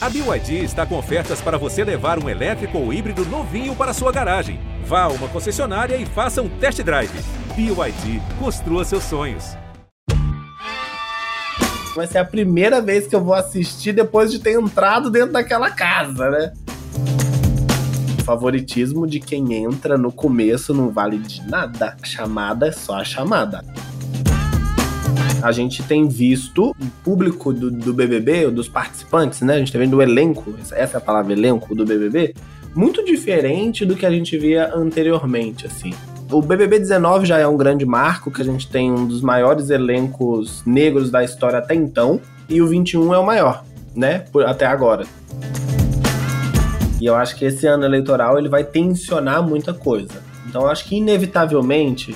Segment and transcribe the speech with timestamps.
[0.00, 4.12] A BYD está com ofertas para você levar um elétrico ou híbrido novinho para sua
[4.12, 4.60] garagem.
[4.84, 7.10] Vá a uma concessionária e faça um test drive.
[7.56, 9.56] BYD, construa seus sonhos.
[11.96, 15.68] Vai ser a primeira vez que eu vou assistir depois de ter entrado dentro daquela
[15.68, 16.52] casa, né?
[18.24, 21.96] Favoritismo de quem entra no começo não vale de nada.
[22.00, 23.64] A chamada é só a chamada
[25.42, 29.54] a gente tem visto o público do, do BBB, dos participantes, né?
[29.54, 32.34] A gente tá vendo o elenco, essa é a palavra elenco do BBB,
[32.74, 35.92] muito diferente do que a gente via anteriormente, assim.
[36.30, 39.70] O BBB 19 já é um grande marco, que a gente tem um dos maiores
[39.70, 44.24] elencos negros da história até então, e o 21 é o maior, né?
[44.30, 45.06] Por, até agora.
[47.00, 50.22] E eu acho que esse ano eleitoral ele vai tensionar muita coisa.
[50.46, 52.14] Então acho que inevitavelmente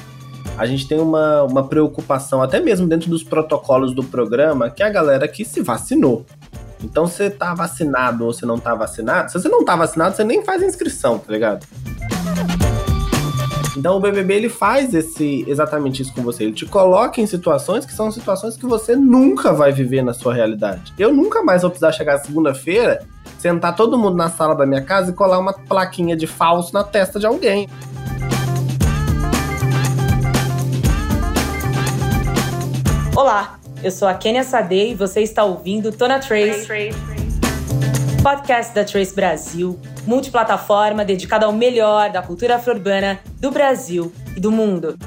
[0.57, 4.87] a gente tem uma, uma preocupação, até mesmo dentro dos protocolos do programa, que é
[4.87, 6.25] a galera que se vacinou.
[6.83, 10.25] Então, você tá vacinado ou você não tá vacinado, se você não tá vacinado, você
[10.25, 11.67] nem faz inscrição, tá ligado?
[13.77, 16.45] Então o BBB ele faz esse exatamente isso com você.
[16.45, 20.35] Ele te coloca em situações que são situações que você nunca vai viver na sua
[20.35, 20.93] realidade.
[20.99, 23.03] Eu nunca mais vou precisar chegar segunda-feira,
[23.39, 26.85] sentar todo mundo na sala da minha casa e colar uma plaquinha de falso na
[26.85, 27.69] testa de alguém.
[33.15, 36.67] Olá, eu sou a Kenia Sade e você está ouvindo Tona Trace,
[38.23, 44.51] podcast da Trace Brasil, multiplataforma dedicada ao melhor da cultura afro-urbana do Brasil e do
[44.51, 44.99] mundo.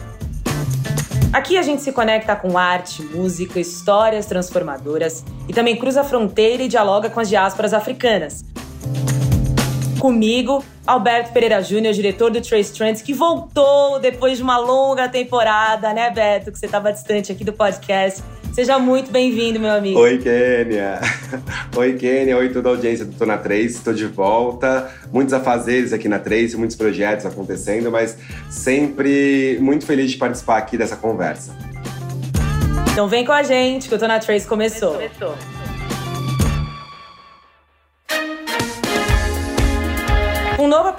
[1.34, 6.62] Aqui a gente se conecta com arte, música, histórias transformadoras e também cruza a fronteira
[6.62, 8.46] e dialoga com as diásporas africanas.
[10.06, 15.92] Comigo, Alberto Pereira Júnior, diretor do Trace Trends, que voltou depois de uma longa temporada,
[15.96, 16.52] né, Beto?
[16.52, 18.22] Que você estava distante aqui do podcast.
[18.54, 20.00] Seja muito bem-vindo, meu amigo.
[20.00, 21.02] Oi, Kênia.
[21.76, 22.38] Oi, Kênia.
[22.38, 23.66] Oi, toda a audiência do Tô na Trace.
[23.66, 24.92] Estou de volta.
[25.12, 28.16] Muitos afazeres aqui na Trace, muitos projetos acontecendo, mas
[28.48, 31.58] sempre muito feliz de participar aqui dessa conversa.
[32.92, 34.94] Então vem com a gente, que o Tô na Trace começou.
[34.94, 35.55] começou.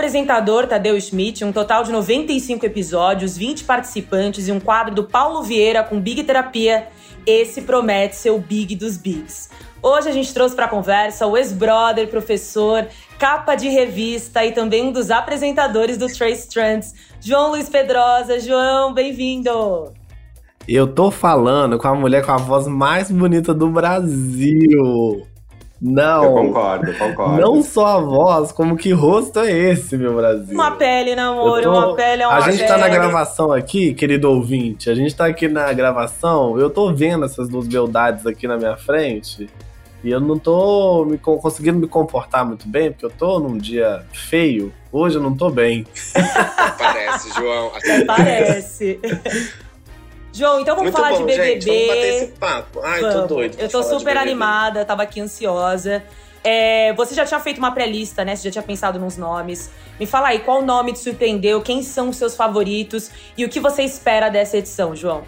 [0.07, 5.43] Apresentador, Tadeu Schmidt, um total de 95 episódios, 20 participantes e um quadro do Paulo
[5.43, 6.87] Vieira com Big Terapia.
[7.27, 9.51] Esse promete ser o Big dos Bigs.
[9.83, 12.87] Hoje a gente trouxe para conversa o ex-brother, professor,
[13.19, 18.39] capa de revista e também um dos apresentadores do Trace Trends, João Luiz Pedrosa.
[18.39, 19.93] João, bem-vindo!
[20.69, 25.27] Eu tô falando com a mulher com a voz mais bonita do Brasil.
[25.81, 26.25] Não.
[26.25, 27.41] Eu concordo, concordo.
[27.41, 30.55] Não só a voz, como que rosto é esse, meu Brasil?
[30.55, 31.71] Uma pele, namoro, tô...
[31.71, 32.69] uma pele é uma A gente pele.
[32.69, 34.89] tá na gravação aqui, querido ouvinte.
[34.89, 36.59] A gente tá aqui na gravação.
[36.59, 39.51] Eu tô vendo essas duas beldades aqui na minha frente.
[40.03, 44.03] E eu não tô me, conseguindo me comportar muito bem, porque eu tô num dia
[44.13, 44.73] feio.
[44.93, 45.87] Hoje eu não tô bem.
[46.79, 47.73] Parece, João.
[48.07, 49.01] Parece.
[50.37, 51.61] João, então vamos Muito falar bom, de BBB.
[51.61, 52.81] Gente, vamos bater esse papo.
[52.85, 53.17] Ai, vamos.
[53.17, 53.57] tô doido.
[53.59, 56.03] Eu tô super animada, tava aqui ansiosa.
[56.45, 58.37] É, você já tinha feito uma pré-lista, né?
[58.37, 59.71] Você já tinha pensado nos nomes.
[59.99, 61.63] Me fala aí, qual nome te surpreendeu?
[61.63, 63.11] Quem são os seus favoritos?
[63.37, 65.23] E o que você espera dessa edição, João?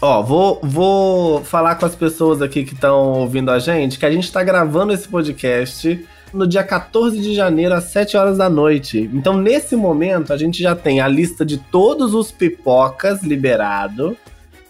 [0.00, 4.10] Ó, vou, vou falar com as pessoas aqui que estão ouvindo a gente que a
[4.10, 9.10] gente tá gravando esse podcast no dia 14 de janeiro, às 7 horas da noite.
[9.12, 14.16] Então, nesse momento, a gente já tem a lista de todos os pipocas liberado.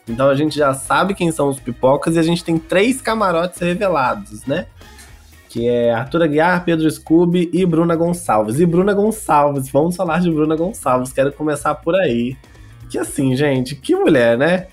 [0.08, 3.60] Então a gente já sabe quem são os pipocas e a gente tem três camarotes
[3.60, 4.66] revelados, né?
[5.48, 8.58] Que é Arthur Aguiar, Pedro Scooby e Bruna Gonçalves.
[8.58, 12.36] E Bruna Gonçalves, vamos falar de Bruna Gonçalves, quero começar por aí.
[12.90, 14.66] Que assim, gente, que mulher, né?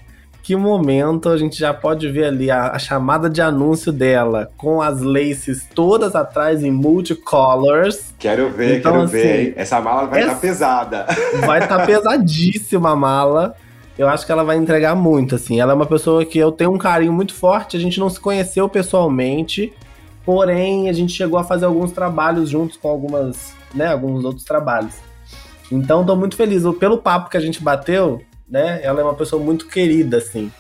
[0.50, 4.82] Que momento a gente já pode ver ali a, a, chamada de anúncio dela com
[4.82, 8.16] as laces todas atrás em multicolors.
[8.18, 9.54] Quero ver, então, quero assim, ver.
[9.56, 11.06] Essa mala vai estar tá pesada.
[11.46, 13.54] Vai estar tá pesadíssima a mala.
[13.96, 15.60] Eu acho que ela vai entregar muito, assim.
[15.60, 17.78] Ela é uma pessoa que eu tenho um carinho muito forte.
[17.78, 19.72] A gente não se conheceu pessoalmente,
[20.26, 24.96] porém a gente chegou a fazer alguns trabalhos juntos com algumas, né, alguns outros trabalhos.
[25.72, 26.64] Então tô muito feliz.
[26.80, 28.20] Pelo papo que a gente bateu,
[28.50, 28.80] né?
[28.84, 30.52] Ela é uma pessoa muito querida, assim.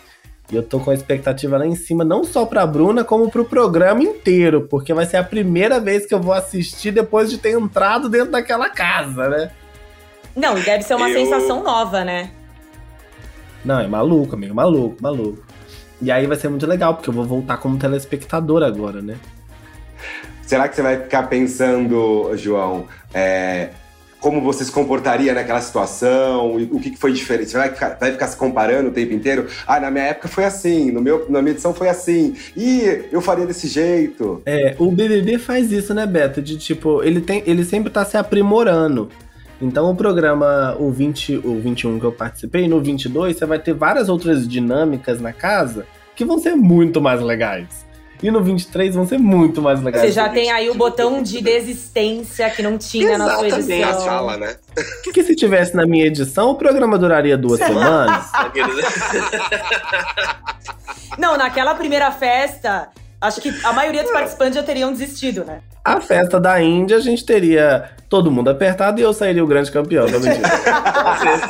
[0.51, 3.45] E eu tô com a expectativa lá em cima, não só pra Bruna, como pro
[3.45, 7.51] programa inteiro, porque vai ser a primeira vez que eu vou assistir depois de ter
[7.51, 9.51] entrado dentro daquela casa, né?
[10.35, 11.19] Não, e deve ser uma eu...
[11.19, 12.31] sensação nova, né?
[13.63, 15.43] Não, é maluco, amigo, maluco, maluco.
[16.01, 19.17] E aí vai ser muito legal, porque eu vou voltar como telespectador agora, né?
[20.41, 23.69] Será que você vai ficar pensando, João, é,
[24.19, 27.51] como você se comportaria naquela situação, o que, foi diferente.
[27.51, 29.47] Você vai ficar, vai ficar, se comparando o tempo inteiro?
[29.65, 32.35] Ah, na minha época foi assim, no meu, na minha edição foi assim.
[32.55, 34.41] E eu faria desse jeito.
[34.45, 36.41] É, o BBB faz isso, né, Beto?
[36.41, 39.09] De tipo, ele, tem, ele sempre tá se aprimorando.
[39.61, 43.73] Então o programa, o, 20, o 21 que eu participei, no 22, você vai ter
[43.73, 45.85] várias outras dinâmicas na casa
[46.15, 47.88] que vão ser muito mais legais.
[48.21, 50.05] E no 23 vão ser muito mais legais.
[50.05, 53.79] Você já tem aí o botão de desistência que não tinha na sua edição.
[53.79, 54.55] Na sala, né?
[55.03, 58.25] Que, que se tivesse na minha edição, o programa duraria duas semanas.
[61.17, 62.89] não, naquela primeira festa,
[63.21, 65.61] acho que a maioria dos participantes já teriam desistido, né?
[65.83, 69.71] A festa da Índia, a gente teria todo mundo apertado e eu sairia o grande
[69.71, 70.17] campeão, tá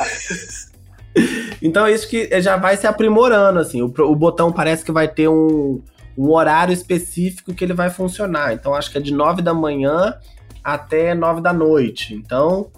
[1.60, 3.82] Então é isso que já vai se aprimorando, assim.
[3.82, 5.82] O, o botão parece que vai ter um,
[6.16, 8.52] um horário específico que ele vai funcionar.
[8.52, 10.14] Então acho que é de 9 da manhã
[10.62, 12.14] até 9 da noite.
[12.14, 12.70] Então,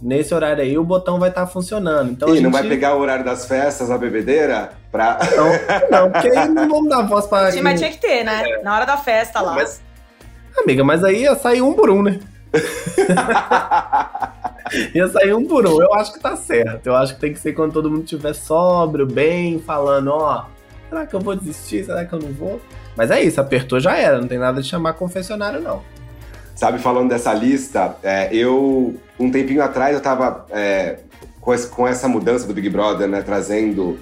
[0.00, 2.10] nesse horário aí, o botão vai estar tá funcionando.
[2.10, 2.42] Então, e gente...
[2.42, 4.72] não vai pegar o horário das festas, a bebedeira?
[4.90, 5.18] Pra...
[5.36, 5.46] Não,
[5.90, 7.52] não porque aí não vamos dar voz pra.
[7.52, 8.42] Sim, mas tinha que ter, né?
[8.44, 8.62] É.
[8.62, 9.54] Na hora da festa lá.
[9.54, 9.80] Mas...
[10.58, 12.20] Amiga, mas aí ia sair um por um, né?
[14.94, 15.80] ia sair um por um.
[15.80, 16.86] Eu acho que tá certo.
[16.86, 20.44] Eu acho que tem que ser quando todo mundo estiver sóbrio, bem, falando, ó,
[20.92, 21.86] será que eu vou desistir?
[21.86, 22.60] Será que eu não vou?
[22.94, 25.82] Mas é isso, apertou já era, não tem nada de chamar confessionário, não.
[26.54, 30.98] Sabe, falando dessa lista, é, eu, um tempinho atrás, eu tava é,
[31.40, 33.98] com, esse, com, essa mudança do Big Brother, né, trazendo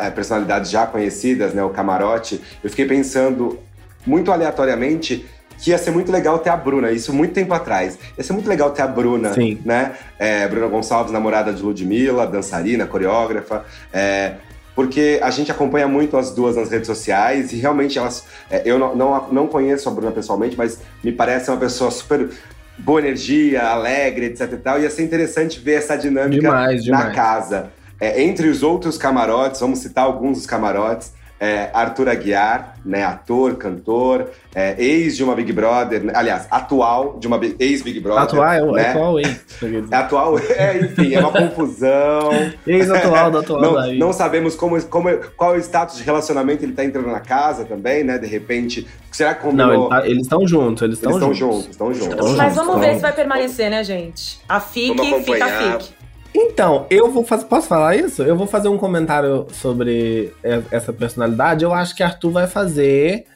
[0.00, 3.58] é, personalidades já conhecidas, né, o camarote, eu fiquei pensando
[4.06, 5.26] muito aleatoriamente
[5.58, 7.96] que ia ser muito legal ter a Bruna, isso muito tempo atrás.
[8.16, 9.60] Ia ser muito legal ter a Bruna, Sim.
[9.64, 9.92] né?
[10.18, 13.64] É, Bruna Gonçalves, namorada de Ludmilla, dançarina, coreógrafa.
[13.92, 14.34] É,
[14.74, 18.24] porque a gente acompanha muito as duas nas redes sociais e realmente elas.
[18.50, 22.30] É, eu não, não, não conheço a Bruna pessoalmente, mas me parece uma pessoa super
[22.78, 24.80] boa energia, alegre, etc e tal.
[24.80, 27.70] Ia ser interessante ver essa dinâmica demais, na casa.
[28.00, 33.56] É, entre os outros camarotes, vamos citar alguns dos camarotes é, Arthur Aguiar, né, ator,
[33.56, 38.22] cantor, é, ex de uma Big Brother, né, aliás, atual de uma ex-Big Brother.
[38.22, 38.90] Atual, né?
[38.90, 39.44] atual ex.
[39.90, 42.30] É atual, é, enfim, é uma confusão.
[42.64, 43.98] Ex-atual da atual não, daí.
[43.98, 47.64] Não sabemos como, como, qual é o status de relacionamento ele tá entrando na casa
[47.64, 48.86] também, né, de repente.
[49.10, 49.66] Será que combinou?
[49.66, 51.38] Não, ele tá, eles estão juntos, eles estão juntos.
[51.38, 51.68] juntos.
[51.70, 52.38] Estão juntos, estão juntos.
[52.38, 54.38] Mas vamos ver se vai permanecer, né, gente?
[54.48, 56.01] A FIC fica a FIC.
[56.34, 57.44] Então, eu vou fazer.
[57.44, 58.22] Posso falar isso?
[58.22, 60.32] Eu vou fazer um comentário sobre
[60.70, 61.64] essa personalidade.
[61.64, 63.26] Eu acho que Arthur vai fazer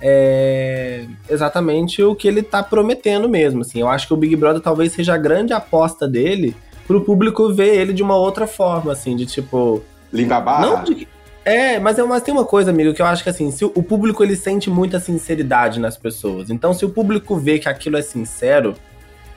[0.00, 3.60] é, exatamente o que ele tá prometendo mesmo.
[3.60, 3.80] Assim.
[3.80, 6.56] Eu acho que o Big Brother talvez seja a grande aposta dele
[6.86, 9.82] pro público ver ele de uma outra forma, assim, de tipo.
[10.12, 10.66] Limpa a barra?
[10.66, 11.06] Não de,
[11.46, 13.70] é, mas, é, mas tem uma coisa, amigo, que eu acho que assim, se o,
[13.72, 16.50] o público ele sente muita sinceridade nas pessoas.
[16.50, 18.74] Então, se o público vê que aquilo é sincero,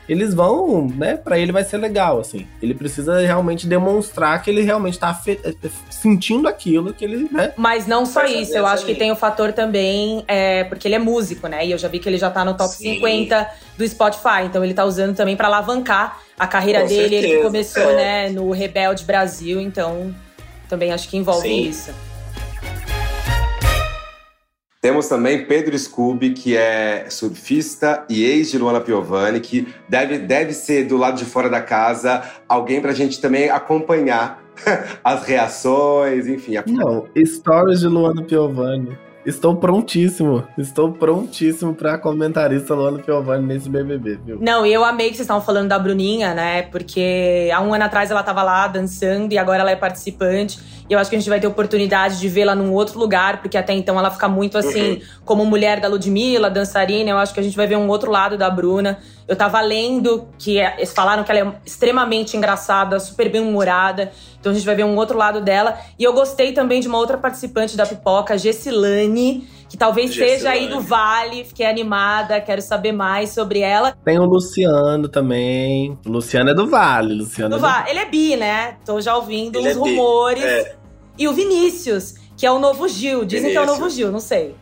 [0.10, 2.48] eles vão, né, para ele vai ser legal, assim.
[2.60, 5.54] Ele precisa realmente demonstrar que ele realmente tá eh,
[5.88, 7.54] sentindo aquilo que ele, né?
[7.56, 11.00] Mas não só isso, eu acho que tem o fator também, é, porque ele é
[11.00, 11.64] músico, né?
[11.64, 12.96] E eu já vi que ele já tá no top Sim.
[12.96, 17.28] 50 do Spotify, então ele tá usando também para alavancar a carreira Com dele, certeza.
[17.28, 17.96] ele começou, é.
[17.96, 20.14] né, no Rebelde Brasil, então
[20.68, 21.70] também acho que envolve Sim.
[21.70, 22.09] isso.
[24.82, 30.54] Temos também Pedro Scooby, que é surfista e ex de Luana Piovani, que deve, deve
[30.54, 34.42] ser do lado de fora da casa alguém para a gente também acompanhar
[35.04, 36.54] as reações, enfim.
[36.66, 38.98] Não, stories de Luana Piovani.
[39.30, 40.44] Estou prontíssimo.
[40.58, 44.40] Estou prontíssimo para comentarista Luana Piovani nesse BBB, viu?
[44.42, 46.64] Não, e eu amei que vocês estavam falando da Bruninha, né?
[46.64, 50.60] Porque há um ano atrás ela estava lá dançando e agora ela é participante.
[50.90, 53.56] E eu acho que a gente vai ter oportunidade de vê-la num outro lugar, porque
[53.56, 55.02] até então ela fica muito assim, uhum.
[55.24, 57.12] como mulher da Ludmilla, dançarina.
[57.12, 58.98] Eu acho que a gente vai ver um outro lado da Bruna.
[59.30, 64.12] Eu tava lendo que é, eles falaram que ela é extremamente engraçada, super bem humorada.
[64.40, 65.78] Então a gente vai ver um outro lado dela.
[66.00, 70.38] E eu gostei também de uma outra participante da pipoca, Gessilane, que talvez Gessilane.
[70.38, 71.44] seja aí do Vale.
[71.44, 73.96] Fiquei animada, quero saber mais sobre ela.
[74.04, 75.96] Tem o Luciano também.
[76.04, 77.14] O Luciano é do Vale.
[77.14, 77.62] Luciano do é do...
[77.62, 77.90] Vale.
[77.92, 78.78] Ele é bi, né?
[78.84, 80.44] Tô já ouvindo Ele os é rumores.
[80.44, 80.76] É.
[81.20, 83.24] E o Vinícius, que é o novo Gil.
[83.26, 83.52] Dizem Vinícius.
[83.52, 84.56] que é o novo Gil, não sei.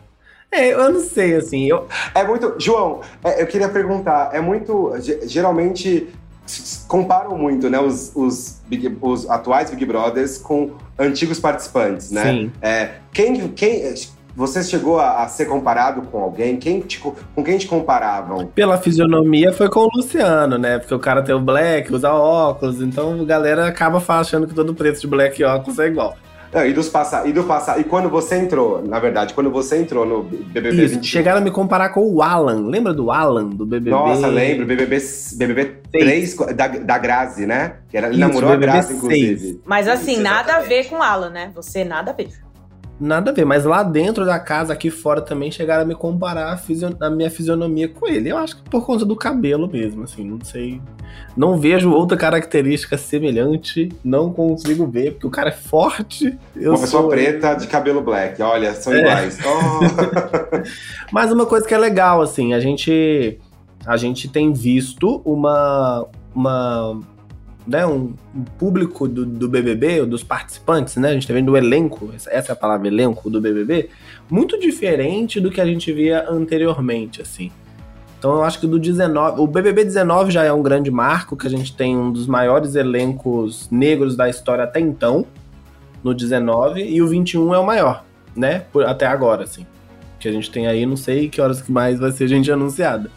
[0.50, 1.66] É, eu não sei, assim.
[1.66, 1.86] Eu...
[2.14, 2.54] É muito.
[2.58, 4.92] João, é, eu queria perguntar, é muito.
[5.24, 6.08] Geralmente
[6.86, 12.24] comparam muito, né, os, os, Big, os, atuais Big Brothers com antigos participantes, né?
[12.24, 12.52] Sim.
[12.62, 13.94] É, quem, quem,
[14.34, 16.56] você chegou a, a, ser comparado com alguém?
[16.56, 18.46] Quem te, com quem te comparavam?
[18.46, 20.78] Pela fisionomia foi com o Luciano, né?
[20.78, 24.74] Porque o cara tem o black, usa óculos, então a galera acaba achando que todo
[24.74, 26.16] preto de black e óculos é igual.
[26.52, 27.26] Não, e, dos passa...
[27.26, 27.80] e do passado.
[27.80, 31.02] E quando você entrou, na verdade, quando você entrou no BBB Isso, 21.
[31.02, 32.68] chegaram a me comparar com o Alan.
[32.68, 33.90] Lembra do Alan, do BBB?
[33.90, 34.66] Nossa, lembro.
[34.66, 34.98] BBB,
[35.34, 37.74] BBB 3, da, da Grazi, né?
[37.90, 38.98] Que era, ele namorou BBB a Grazi, 6.
[38.98, 39.60] inclusive.
[39.64, 41.50] Mas assim, Isso, nada a ver com o Alan, né?
[41.54, 42.28] Você nada a ver.
[43.00, 46.52] Nada a ver, mas lá dentro da casa, aqui fora também, chegaram a me comparar
[46.52, 46.92] a, fision...
[47.00, 48.28] a, minha fisionomia com ele.
[48.28, 50.80] Eu acho que por conta do cabelo mesmo, assim, não sei.
[51.36, 56.36] Não vejo outra característica semelhante, não consigo ver, porque o cara é forte.
[56.56, 59.00] Eu uma pessoa preta de cabelo black, olha, são é.
[59.00, 59.38] iguais.
[59.48, 59.80] Oh.
[61.10, 63.38] mas uma coisa que é legal, assim, a gente,
[63.86, 67.00] a gente tem visto uma, uma
[67.68, 68.14] né, um,
[68.58, 71.10] público do, do, BBB, dos participantes, né?
[71.10, 73.90] A gente tá vendo o elenco, essa é a palavra elenco do BBB,
[74.30, 77.52] muito diferente do que a gente via anteriormente, assim.
[78.18, 81.46] Então eu acho que do 19, o BBB 19 já é um grande marco, que
[81.46, 85.26] a gente tem um dos maiores elencos negros da história até então,
[86.02, 88.02] no 19, e o 21 é o maior,
[88.34, 88.60] né?
[88.72, 89.66] Por, até agora, assim.
[90.18, 93.10] Que a gente tem aí, não sei que horas que mais vai ser gente anunciada.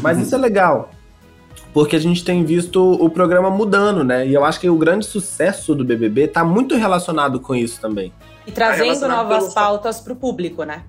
[0.00, 0.90] Mas isso é legal
[1.72, 4.26] porque a gente tem visto o programa mudando, né?
[4.26, 8.12] E eu acho que o grande sucesso do BBB tá muito relacionado com isso também.
[8.46, 9.54] E trazendo tá novas pelo...
[9.54, 10.84] pautas para o público, né?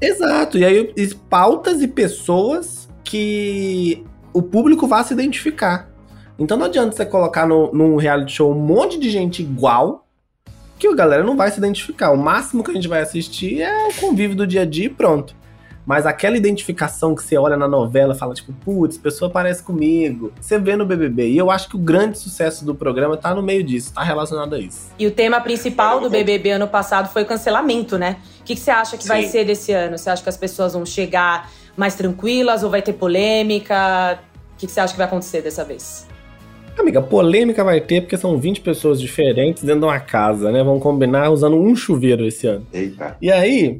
[0.00, 0.58] Exato.
[0.58, 0.92] E aí,
[1.28, 5.90] pautas e pessoas que o público vai se identificar.
[6.38, 10.06] Então não adianta você colocar no, num reality show um monte de gente igual,
[10.78, 12.10] que a galera não vai se identificar.
[12.10, 14.88] O máximo que a gente vai assistir é o convívio do dia a dia e
[14.88, 15.36] pronto.
[15.84, 20.32] Mas aquela identificação que você olha na novela, fala tipo, putz, pessoa parece comigo.
[20.40, 21.30] Você vê no BBB.
[21.30, 24.54] E eu acho que o grande sucesso do programa tá no meio disso, tá relacionado
[24.54, 24.92] a isso.
[24.98, 28.18] E o tema principal do BBB ano passado foi cancelamento, né?
[28.40, 29.08] O que, que você acha que Sim.
[29.08, 29.98] vai ser desse ano?
[29.98, 34.20] Você acha que as pessoas vão chegar mais tranquilas ou vai ter polêmica?
[34.54, 36.06] O que, que você acha que vai acontecer dessa vez?
[36.78, 40.62] Amiga, polêmica vai ter porque são 20 pessoas diferentes dentro de uma casa, né?
[40.62, 42.66] Vão combinar usando um chuveiro esse ano.
[42.72, 43.16] Eita.
[43.20, 43.76] E aí,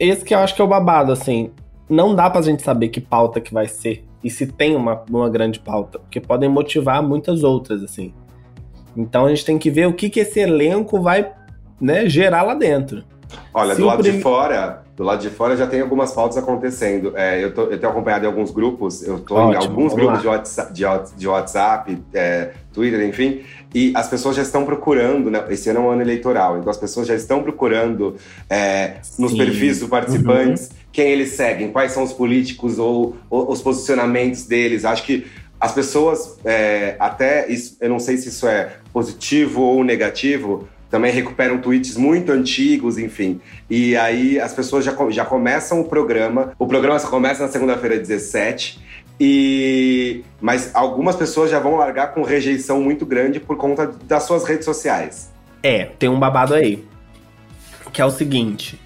[0.00, 1.50] esse que eu acho que é o babado, assim.
[1.88, 4.04] Não dá pra gente saber que pauta que vai ser.
[4.24, 5.98] E se tem uma, uma grande pauta.
[5.98, 8.14] Porque podem motivar muitas outras, assim.
[8.96, 11.30] Então a gente tem que ver o que, que esse elenco vai
[11.80, 13.04] né, gerar lá dentro.
[13.54, 14.12] Olha, se do lado prim...
[14.12, 17.12] de fora, do lado de fora já tem algumas pautas acontecendo.
[17.16, 20.28] É, eu, tô, eu, tenho acompanhado em alguns grupos, eu estou em alguns grupos de
[20.28, 20.84] WhatsApp, de,
[21.16, 23.42] de WhatsApp é, Twitter, enfim,
[23.74, 25.44] e as pessoas já estão procurando, né?
[25.50, 28.16] Esse ano é um ano eleitoral, então as pessoas já estão procurando
[28.48, 30.76] é, nos perfis dos participantes uhum.
[30.92, 34.84] quem eles seguem, quais são os políticos ou, ou os posicionamentos deles.
[34.84, 35.26] Acho que
[35.60, 41.12] as pessoas, é, até isso, eu não sei se isso é positivo ou negativo, também
[41.12, 43.40] recuperam tweets muito antigos, enfim.
[43.68, 46.52] E aí as pessoas já, já começam o programa.
[46.58, 48.80] O programa só começa na segunda-feira 17.
[49.20, 54.44] E mas algumas pessoas já vão largar com rejeição muito grande por conta das suas
[54.44, 55.30] redes sociais.
[55.62, 56.82] É, tem um babado aí.
[57.92, 58.80] Que é o seguinte.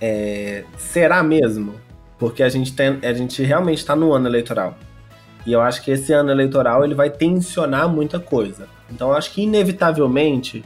[0.00, 1.74] É, será mesmo?
[2.18, 4.74] Porque a gente, tem, a gente realmente está no ano eleitoral.
[5.44, 8.68] E eu acho que esse ano eleitoral ele vai tensionar muita coisa.
[8.90, 10.64] Então eu acho que inevitavelmente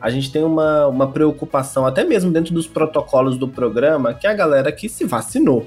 [0.00, 4.30] a gente tem uma, uma preocupação, até mesmo dentro dos protocolos do programa, que é
[4.30, 5.66] a galera que se vacinou.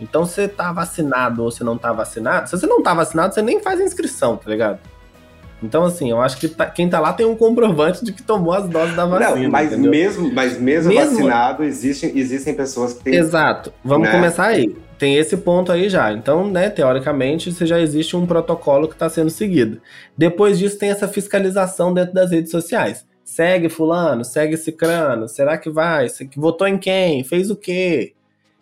[0.00, 3.42] Então, você tá vacinado ou você não tá vacinado, se você não tá vacinado, você
[3.42, 4.78] nem faz inscrição, tá ligado?
[5.62, 8.54] Então, assim, eu acho que tá, quem tá lá tem um comprovante de que tomou
[8.54, 9.42] as doses da vacina.
[9.42, 13.14] Não, mas mesmo, mas mesmo, mesmo, vacinado, existem, existem pessoas que têm.
[13.14, 13.72] Exato.
[13.84, 14.14] Vamos né?
[14.14, 14.76] começar aí.
[14.96, 16.12] Tem esse ponto aí já.
[16.12, 19.80] Então, né, teoricamente, você já existe um protocolo que está sendo seguido.
[20.16, 23.04] Depois disso, tem essa fiscalização dentro das redes sociais.
[23.24, 26.06] Segue fulano, segue cicrano, será que vai?
[26.36, 27.22] Votou em quem?
[27.24, 28.14] Fez o quê?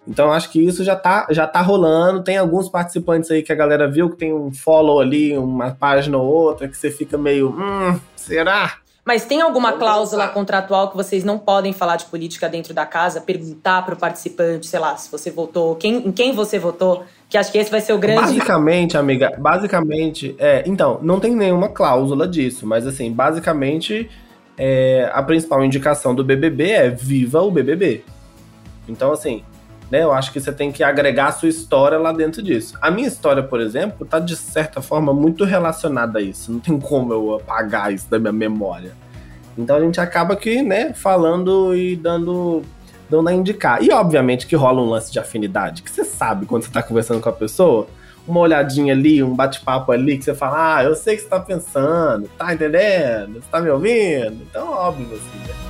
[0.06, 2.22] Então acho que isso já tá, já tá rolando.
[2.22, 6.16] Tem alguns participantes aí que a galera viu que tem um follow ali, uma página
[6.16, 8.78] ou outra, que você fica meio, hum, será?
[9.04, 13.20] Mas tem alguma cláusula contratual que vocês não podem falar de política dentro da casa,
[13.20, 17.38] perguntar para o participante, sei lá, se você votou, quem, em quem você votou, que
[17.38, 18.20] acho que esse vai ser o grande.
[18.20, 24.10] Basicamente, amiga, basicamente, é, então, não tem nenhuma cláusula disso, mas assim, basicamente
[24.58, 28.02] é, a principal indicação do BBB é viva o BBB.
[28.88, 29.44] Então, assim,
[29.90, 32.76] né, eu acho que você tem que agregar a sua história lá dentro disso.
[32.80, 36.50] A minha história, por exemplo, tá de certa forma muito relacionada a isso.
[36.50, 38.92] Não tem como eu apagar isso da minha memória.
[39.56, 42.62] Então a gente acaba que, né, falando e dando
[43.08, 43.82] dando a indicar.
[43.82, 47.20] E obviamente que rola um lance de afinidade, que você sabe quando você tá conversando
[47.20, 47.86] com a pessoa,
[48.26, 51.28] uma olhadinha ali, um bate-papo ali, que você fala, ah, eu sei o que você
[51.28, 53.34] tá pensando, tá entendendo?
[53.34, 54.42] Você tá me ouvindo?
[54.42, 55.65] Então, óbvio, assim, né?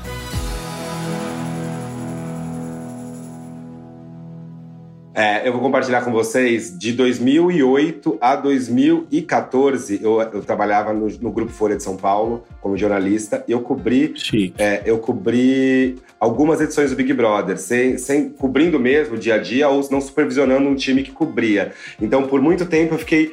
[5.19, 9.99] É, eu vou compartilhar com vocês de 2008 a 2014.
[10.03, 14.13] Eu, eu trabalhava no, no, Grupo Folha de São Paulo como jornalista e eu cobri,
[14.59, 19.71] é, eu cobri algumas edições do Big Brother, sem, sem cobrindo mesmo dia a dia
[19.71, 21.73] ou não supervisionando um time que cobria.
[21.99, 23.33] Então, por muito tempo eu fiquei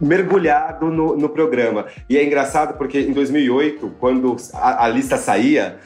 [0.00, 1.84] mergulhado no, no programa.
[2.08, 5.78] E é engraçado porque em 2008, quando a, a lista saía,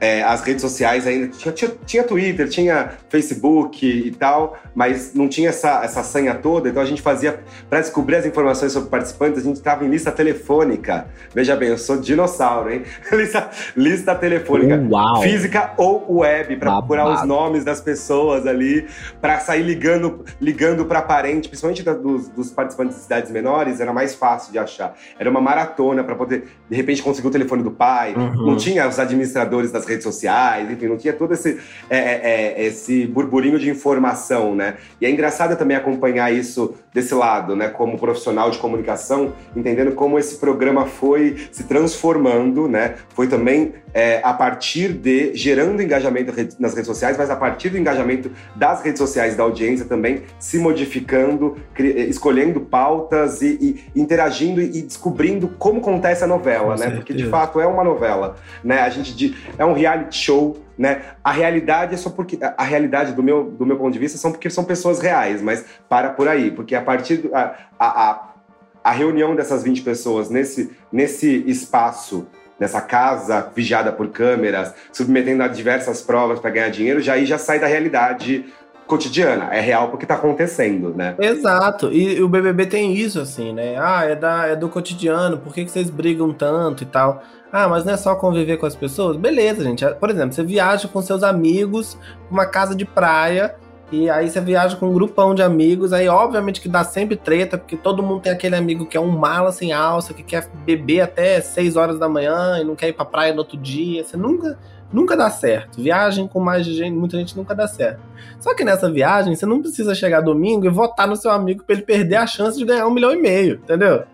[0.00, 1.28] é, as redes sociais ainda.
[1.28, 6.68] Tinha, tinha, tinha, Twitter, tinha Facebook e tal, mas não tinha essa, essa senha toda,
[6.68, 7.40] então a gente fazia.
[7.68, 11.06] Para descobrir as informações sobre participantes, a gente estava em lista telefônica.
[11.34, 12.82] Veja bem, eu sou dinossauro, hein?
[13.12, 14.82] lista, lista telefônica.
[14.90, 15.22] Uau.
[15.22, 18.86] Física ou web, para procurar os nomes das pessoas ali,
[19.20, 23.92] para sair ligando ligando para parente, principalmente da, dos, dos participantes de cidades menores, era
[23.92, 24.94] mais fácil de achar.
[25.18, 28.14] Era uma maratona para poder, de repente, conseguir o telefone do pai.
[28.14, 28.46] Uhum.
[28.46, 32.20] Não tinha os administradores das redes sociais, enfim, não tinha todo esse, é, é,
[32.56, 34.76] é, esse burburinho de informação, né?
[35.00, 37.68] E é engraçado também acompanhar isso desse lado, né?
[37.68, 42.94] Como profissional de comunicação, entendendo como esse programa foi se transformando, né?
[43.14, 47.78] Foi também é, a partir de gerando engajamento nas redes sociais, mas a partir do
[47.78, 54.82] engajamento das redes sociais da audiência também se modificando, escolhendo pautas e, e interagindo e
[54.82, 56.76] descobrindo como acontece a novela, Com né?
[56.78, 56.96] Certeza.
[56.96, 58.80] Porque de fato é uma novela, né?
[58.80, 61.02] A gente é um reality show, né?
[61.22, 64.32] A realidade é só porque a realidade do meu do meu ponto de vista são
[64.32, 68.34] porque são pessoas reais, mas para por aí, porque a partir do, a, a,
[68.82, 72.26] a reunião dessas 20 pessoas nesse nesse espaço
[72.58, 77.36] nessa casa vigiada por câmeras, submetendo a diversas provas para ganhar dinheiro, já aí já
[77.36, 78.46] sai da realidade
[78.86, 81.14] cotidiana, é real porque tá acontecendo, né?
[81.18, 83.76] Exato, e, o BBB tem isso, assim, né?
[83.78, 87.22] Ah, é, da, é do cotidiano, por que, que vocês brigam tanto e tal?
[87.52, 89.16] Ah, mas não é só conviver com as pessoas?
[89.16, 89.86] Beleza, gente.
[90.00, 91.96] Por exemplo, você viaja com seus amigos,
[92.30, 93.54] uma casa de praia,
[93.92, 97.56] e aí você viaja com um grupão de amigos, aí obviamente que dá sempre treta,
[97.56, 101.02] porque todo mundo tem aquele amigo que é um mala sem alça, que quer beber
[101.02, 104.02] até 6 horas da manhã e não quer ir pra praia no outro dia.
[104.02, 104.58] Você nunca
[104.94, 105.82] nunca dá certo.
[105.82, 108.00] Viagem com mais gente, muita gente nunca dá certo.
[108.38, 111.74] Só que nessa viagem, você não precisa chegar domingo e votar no seu amigo para
[111.74, 114.04] ele perder a chance de ganhar um milhão e meio, entendeu?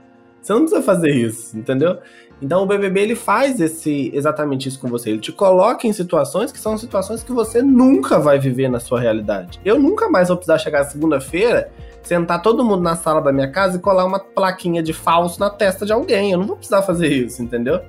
[0.40, 1.98] Você não precisa fazer isso, entendeu?
[2.42, 5.10] Então o BBB ele faz esse exatamente isso com você.
[5.10, 8.98] Ele te coloca em situações que são situações que você nunca vai viver na sua
[8.98, 9.60] realidade.
[9.62, 11.70] Eu nunca mais vou precisar chegar segunda-feira,
[12.02, 15.50] sentar todo mundo na sala da minha casa e colar uma plaquinha de falso na
[15.50, 16.32] testa de alguém.
[16.32, 17.82] Eu não vou precisar fazer isso, entendeu?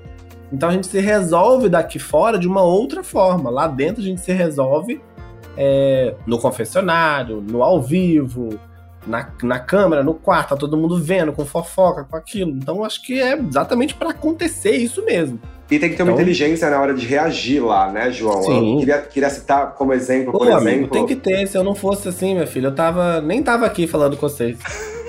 [0.52, 3.50] Então a gente se resolve daqui fora de uma outra forma.
[3.50, 5.02] Lá dentro a gente se resolve
[5.58, 8.60] é, no confessionário, no ao vivo,
[9.06, 12.52] na, na câmera, no quarto, tá todo mundo vendo, com fofoca, com aquilo.
[12.52, 15.40] Então acho que é exatamente para acontecer isso mesmo.
[15.70, 18.44] E tem que ter uma então, inteligência na hora de reagir lá, né, João?
[18.44, 18.74] Sim.
[18.74, 20.68] Eu queria, queria citar como exemplo, Pô, por exemplo.
[20.68, 21.48] Amigo, tem que ter.
[21.48, 23.22] Se eu não fosse assim, meu filho, eu tava.
[23.22, 24.58] Nem tava aqui falando com vocês.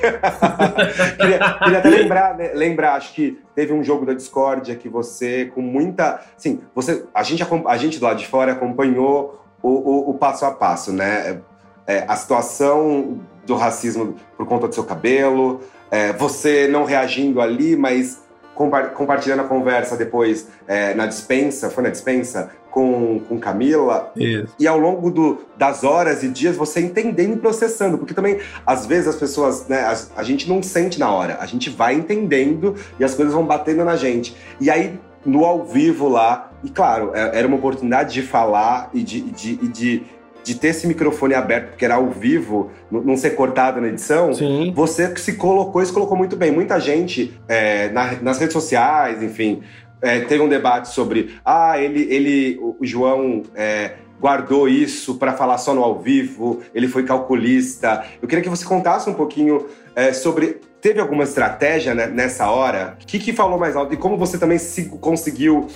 [1.18, 5.46] queria, queria, até lembrar, né, lembrar, acho que teve um jogo da discórdia que você,
[5.54, 6.20] com muita.
[6.36, 10.44] Sim, você, a, gente, a gente do lado de fora acompanhou o, o, o passo
[10.44, 11.40] a passo, né?
[11.86, 15.60] É, a situação do racismo por conta do seu cabelo,
[15.90, 18.22] é, você não reagindo ali, mas
[18.54, 24.10] compartilhando a conversa depois é, na dispensa, foi na dispensa, com, com Camila.
[24.16, 24.54] Isso.
[24.58, 27.98] E ao longo do, das horas e dias, você entendendo e processando.
[27.98, 31.36] Porque também, às vezes, as pessoas, né, a, a gente não sente na hora.
[31.38, 34.34] A gente vai entendendo e as coisas vão batendo na gente.
[34.58, 39.02] E aí, no ao vivo lá, e claro, é, era uma oportunidade de falar e
[39.02, 40.02] de, de, de
[40.44, 44.72] de ter esse microfone aberto, porque era ao vivo, não ser cortado na edição, Sim.
[44.74, 46.50] você se colocou e se colocou muito bem.
[46.50, 49.62] Muita gente é, na, nas redes sociais, enfim,
[50.02, 55.58] é, teve um debate sobre ah, ele, ele o João é, guardou isso para falar
[55.58, 58.04] só no ao vivo, ele foi calculista.
[58.22, 60.60] Eu queria que você contasse um pouquinho é, sobre.
[60.80, 62.96] Teve alguma estratégia né, nessa hora?
[63.02, 63.94] O que, que falou mais alto?
[63.94, 65.66] E como você também se, conseguiu,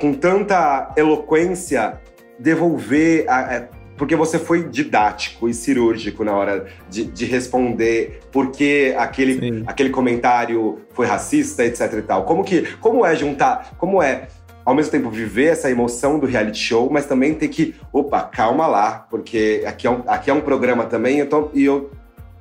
[0.00, 2.00] com tanta eloquência,
[2.38, 3.28] devolver.
[3.28, 3.68] A, a, é,
[3.98, 10.78] porque você foi didático e cirúrgico na hora de, de responder porque aquele, aquele comentário
[10.94, 12.24] foi racista, etc e tal.
[12.24, 14.28] Como que, como é juntar, como é
[14.64, 18.66] ao mesmo tempo viver essa emoção do reality show, mas também ter que, opa, calma
[18.66, 21.90] lá, porque aqui é um, aqui é um programa também, então, e eu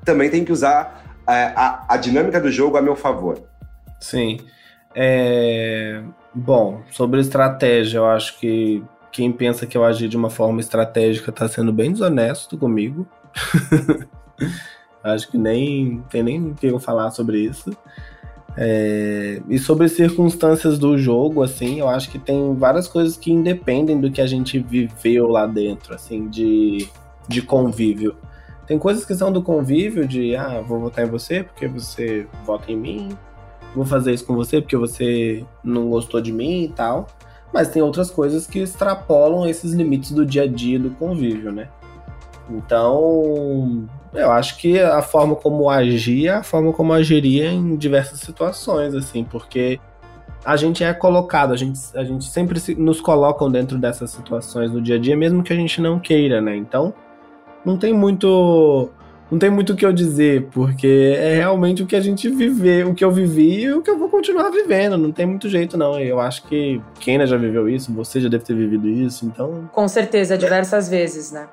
[0.03, 3.41] também tenho que usar é, a, a dinâmica do jogo a meu favor.
[3.99, 4.39] Sim.
[4.93, 6.01] É...
[6.33, 11.31] Bom, sobre estratégia, eu acho que quem pensa que eu agi de uma forma estratégica
[11.31, 13.07] tá sendo bem desonesto comigo.
[15.03, 17.71] Acho que nem tem nem o que eu falar sobre isso.
[18.59, 24.01] É, e sobre circunstâncias do jogo, assim, eu acho que tem várias coisas que independem
[24.01, 26.89] do que a gente viveu lá dentro, assim, de,
[27.27, 28.15] de convívio.
[28.65, 32.71] Tem coisas que são do convívio, de ah, vou votar em você porque você vota
[32.71, 33.09] em mim,
[33.75, 37.07] vou fazer isso com você porque você não gostou de mim e tal.
[37.57, 41.69] Mas tem outras coisas que extrapolam esses limites do dia a dia do convívio, né?
[42.47, 48.19] Então, eu acho que a forma como agia, é a forma como agiria em diversas
[48.19, 49.79] situações, assim, porque
[50.45, 54.71] a gente é colocado, a gente, a gente sempre se, nos colocam dentro dessas situações
[54.71, 56.55] no dia a dia, mesmo que a gente não queira, né?
[56.55, 56.93] Então,
[57.65, 58.91] não tem muito
[59.31, 62.83] não tem muito o que eu dizer, porque é realmente o que a gente vive,
[62.83, 64.97] o que eu vivi e o que eu vou continuar vivendo.
[64.97, 65.99] Não tem muito jeito, não.
[65.99, 69.69] Eu acho que Kena já viveu isso, você já deve ter vivido isso, então.
[69.73, 71.47] Com certeza, diversas vezes, né?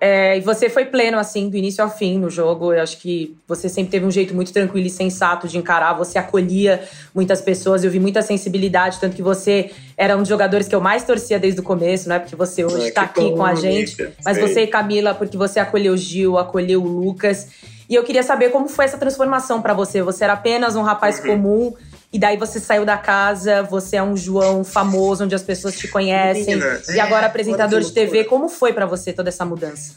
[0.00, 2.72] É, e você foi pleno, assim, do início ao fim no jogo.
[2.72, 5.92] Eu acho que você sempre teve um jeito muito tranquilo e sensato de encarar.
[5.92, 6.82] Você acolhia
[7.14, 7.84] muitas pessoas.
[7.84, 11.38] Eu vi muita sensibilidade, tanto que você era um dos jogadores que eu mais torcia
[11.38, 14.38] desde o começo, não é porque você hoje está é, aqui com a gente, mas
[14.38, 17.48] você e Camila, porque você acolheu o Gil, acolheu o Lucas.
[17.86, 20.00] E eu queria saber como foi essa transformação para você.
[20.00, 21.26] Você era apenas um rapaz uhum.
[21.26, 21.74] comum
[22.12, 25.86] e daí você saiu da casa, você é um João famoso, onde as pessoas te
[25.86, 28.24] conhecem, Menina, e agora apresentador de TV.
[28.24, 29.94] Como foi para você toda essa mudança?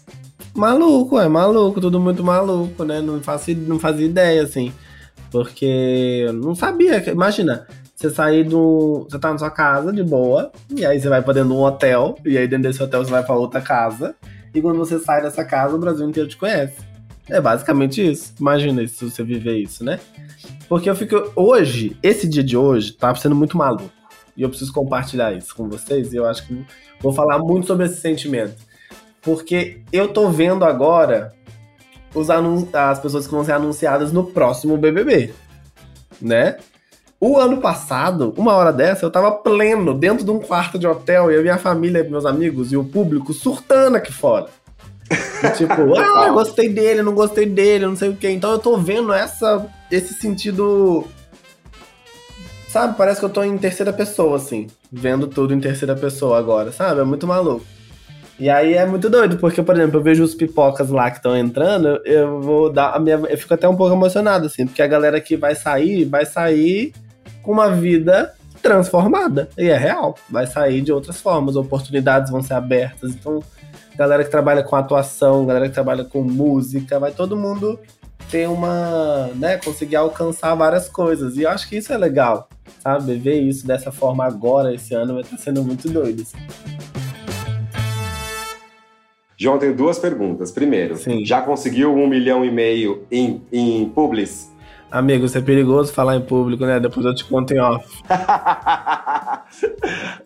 [0.54, 3.02] Maluco, é maluco, tudo muito maluco, né?
[3.02, 4.72] Não faço, não fazia ideia, assim.
[5.32, 7.04] Porque eu não sabia.
[7.10, 9.08] Imagina, você sair do.
[9.10, 11.64] Você tá na sua casa de boa, e aí você vai pra dentro de um
[11.64, 14.16] hotel, e aí dentro desse hotel você vai pra outra casa.
[14.54, 16.76] E quando você sai dessa casa, o Brasil inteiro te conhece.
[17.28, 18.34] É basicamente isso.
[18.40, 20.00] Imagina se você viver isso, né?
[20.68, 21.32] Porque eu fico.
[21.36, 23.92] Hoje, esse dia de hoje, tá sendo muito maluco.
[24.36, 26.14] E eu preciso compartilhar isso com vocês.
[26.14, 26.66] E eu acho que
[27.00, 28.56] vou falar muito sobre esse sentimento.
[29.22, 31.34] Porque eu tô vendo agora
[32.14, 35.34] os as pessoas que vão ser anunciadas no próximo BBB.
[36.22, 36.58] Né?
[37.20, 41.32] O ano passado, uma hora dessa, eu tava pleno, dentro de um quarto de hotel,
[41.32, 44.50] e a minha família, meus amigos e o público surtando aqui fora.
[45.44, 48.30] E, tipo, ah, eu gostei dele, não gostei dele, não sei o quê.
[48.30, 51.08] Então eu tô vendo essa, esse sentido.
[52.68, 54.68] Sabe, parece que eu tô em terceira pessoa, assim.
[54.92, 57.02] Vendo tudo em terceira pessoa agora, sabe?
[57.02, 57.66] É muito maluco.
[58.40, 61.38] E aí é muito doido, porque, por exemplo, eu vejo os pipocas lá que estão
[61.38, 63.16] entrando, eu vou dar a minha.
[63.16, 66.94] Eu fico até um pouco emocionado, assim, porque a galera que vai sair, vai sair
[67.44, 69.50] com uma vida transformada.
[69.58, 70.16] E é real.
[70.30, 73.12] Vai sair de outras formas, oportunidades vão ser abertas.
[73.12, 73.44] Então,
[73.96, 77.80] galera que trabalha com atuação, galera que trabalha com música, vai todo mundo
[78.30, 81.38] ter uma, né, conseguir alcançar várias coisas.
[81.38, 83.16] E eu acho que isso é legal, sabe?
[83.16, 86.24] Ver isso dessa forma agora, esse ano, vai estar sendo muito doido.
[86.24, 86.38] Assim.
[89.38, 90.52] João, tenho duas perguntas.
[90.52, 91.26] Primeiro, Sim.
[91.26, 94.52] já conseguiu um milhão e meio em, em Publis?
[94.90, 96.80] Amigo, isso é perigoso falar em público, né?
[96.80, 98.04] Depois eu te conto em off.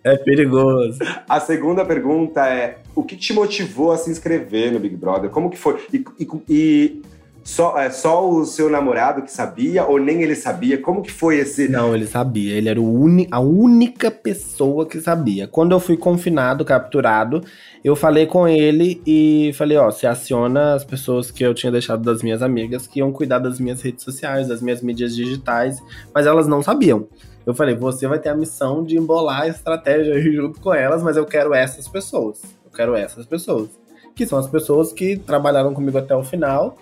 [0.04, 1.00] é perigoso.
[1.28, 5.30] A segunda pergunta é: o que te motivou a se inscrever no Big Brother?
[5.30, 5.80] Como que foi?
[5.94, 7.02] E, e, e
[7.48, 10.78] só, é, só o seu namorado que sabia ou nem ele sabia?
[10.78, 11.70] Como que foi esse.
[11.70, 12.54] Não, ele sabia.
[12.54, 15.48] Ele era uni, a única pessoa que sabia.
[15.48, 17.42] Quando eu fui confinado, capturado,
[17.82, 22.04] eu falei com ele e falei: ó, se aciona as pessoas que eu tinha deixado
[22.04, 25.82] das minhas amigas que iam cuidar das minhas redes sociais, das minhas mídias digitais,
[26.14, 27.08] mas elas não sabiam.
[27.48, 31.16] Eu falei: você vai ter a missão de embolar a estratégia junto com elas, mas
[31.16, 32.42] eu quero essas pessoas.
[32.66, 33.70] Eu quero essas pessoas.
[34.14, 36.78] Que são as pessoas que trabalharam comigo até o final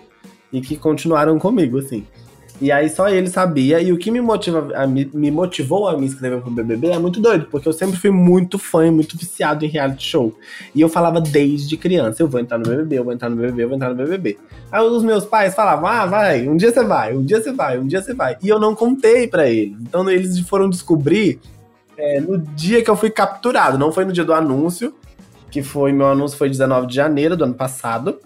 [0.52, 2.04] e que continuaram comigo, assim.
[2.60, 6.06] E aí só ele sabia, e o que me, motiva, a, me motivou a me
[6.06, 9.64] inscrever pro BBB é muito doido, porque eu sempre fui muito fã e muito viciado
[9.64, 10.34] em reality show.
[10.74, 13.64] E eu falava desde criança, eu vou entrar no BBB, eu vou entrar no BBB,
[13.64, 14.38] eu vou entrar no BBB.
[14.72, 17.78] Aí os meus pais falavam, ah, vai, um dia você vai, um dia você vai,
[17.78, 18.38] um dia você vai.
[18.42, 19.76] E eu não contei para eles.
[19.82, 21.38] Então eles foram descobrir
[21.98, 24.94] é, no dia que eu fui capturado, não foi no dia do anúncio,
[25.50, 28.18] que foi, meu anúncio foi 19 de janeiro do ano passado.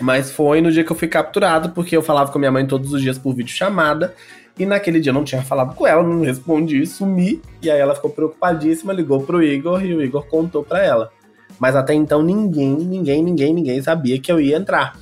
[0.00, 2.66] Mas foi no dia que eu fui capturado, porque eu falava com a minha mãe
[2.66, 4.14] todos os dias por vídeo chamada.
[4.58, 7.40] E naquele dia eu não tinha falado com ela, não respondi, sumi.
[7.62, 11.10] E aí ela ficou preocupadíssima, ligou pro Igor e o Igor contou pra ela.
[11.58, 14.96] Mas até então ninguém, ninguém, ninguém, ninguém sabia que eu ia entrar.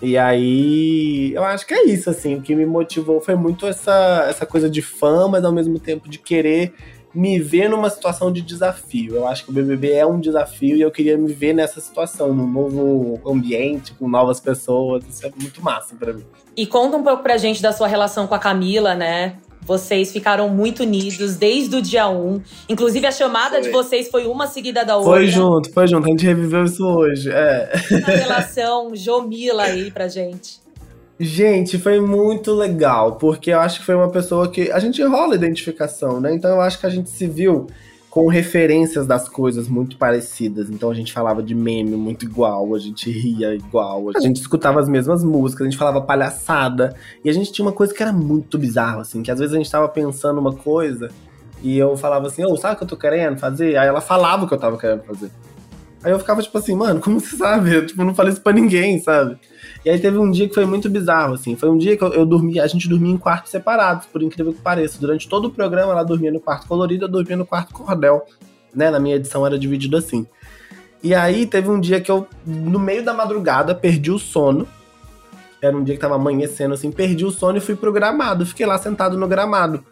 [0.00, 2.34] E aí, eu acho que é isso, assim.
[2.34, 6.08] O que me motivou foi muito essa, essa coisa de fã, mas ao mesmo tempo
[6.08, 6.74] de querer
[7.14, 9.16] me ver numa situação de desafio.
[9.16, 12.32] Eu acho que o BBB é um desafio e eu queria me ver nessa situação,
[12.32, 15.04] num novo ambiente, com novas pessoas.
[15.08, 16.24] Isso é muito massa para mim.
[16.56, 19.36] E conta um pouco pra gente da sua relação com a Camila, né?
[19.64, 22.42] Vocês ficaram muito unidos desde o dia 1.
[22.68, 23.62] Inclusive, a chamada foi.
[23.62, 25.12] de vocês foi uma seguida da outra.
[25.12, 26.04] Foi junto, foi junto.
[26.04, 27.30] A gente reviveu isso hoje.
[27.30, 27.70] É.
[28.06, 30.61] Relação Jomila aí pra gente.
[31.24, 34.72] Gente, foi muito legal, porque eu acho que foi uma pessoa que.
[34.72, 36.34] A gente rola identificação, né?
[36.34, 37.68] Então eu acho que a gente se viu
[38.10, 40.68] com referências das coisas muito parecidas.
[40.68, 44.80] Então a gente falava de meme muito igual, a gente ria igual, a gente escutava
[44.80, 46.96] as mesmas músicas, a gente falava palhaçada.
[47.24, 49.58] E a gente tinha uma coisa que era muito bizarra, assim, que às vezes a
[49.58, 51.08] gente tava pensando uma coisa
[51.62, 53.76] e eu falava assim, ô, oh, sabe o que eu tô querendo fazer?
[53.76, 55.30] Aí ela falava o que eu tava querendo fazer.
[56.04, 57.74] Aí eu ficava tipo assim, mano, como você sabe?
[57.74, 59.38] Eu tipo, não falei isso pra ninguém, sabe?
[59.84, 61.56] E aí teve um dia que foi muito bizarro, assim.
[61.56, 64.52] Foi um dia que eu, eu dormi, a gente dormia em quartos separados, por incrível
[64.52, 64.98] que pareça.
[65.00, 68.24] Durante todo o programa ela dormia no quarto colorido, eu dormia no quarto cordel.
[68.74, 68.90] Né?
[68.90, 70.26] Na minha edição era dividido assim.
[71.02, 74.66] E aí teve um dia que eu, no meio da madrugada, perdi o sono.
[75.60, 78.46] Era um dia que tava amanhecendo, assim, perdi o sono e fui pro gramado.
[78.46, 79.84] Fiquei lá sentado no gramado.